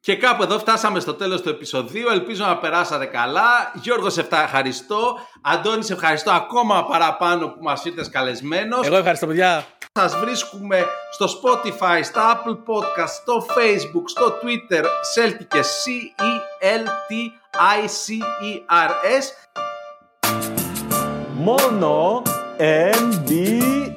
Και 0.00 0.16
κάπου 0.16 0.42
εδώ 0.42 0.58
φτάσαμε 0.58 1.00
στο 1.00 1.14
τέλος 1.14 1.42
του 1.42 1.48
επεισοδίου. 1.48 2.08
Ελπίζω 2.08 2.44
να 2.44 2.58
περάσατε 2.58 3.04
καλά. 3.06 3.72
Γιώργος, 3.74 4.12
σε 4.12 4.26
ευχαριστώ. 4.30 5.18
Αντώνης, 5.42 5.86
σε 5.86 5.92
ευχαριστώ 5.92 6.30
ακόμα 6.30 6.84
παραπάνω 6.84 7.48
που 7.48 7.62
μας 7.62 7.84
ήρθες 7.84 8.08
καλεσμένος. 8.08 8.86
Εγώ 8.86 8.96
ευχαριστώ, 8.96 9.26
παιδιά. 9.26 9.64
Σας 9.92 10.16
βρίσκουμε 10.16 10.84
στο 11.10 11.26
Spotify, 11.26 12.00
στα 12.02 12.42
Apple 12.42 12.54
Podcast, 12.54 13.12
στο 13.20 13.46
Facebook, 13.48 14.04
στο 14.06 14.38
Twitter, 14.42 14.84
Celtics, 15.16 15.64
C-E-L-T-I-C-E-R-S. 15.82 16.84
Μόνο 21.34 22.22
NBA. 22.60 23.90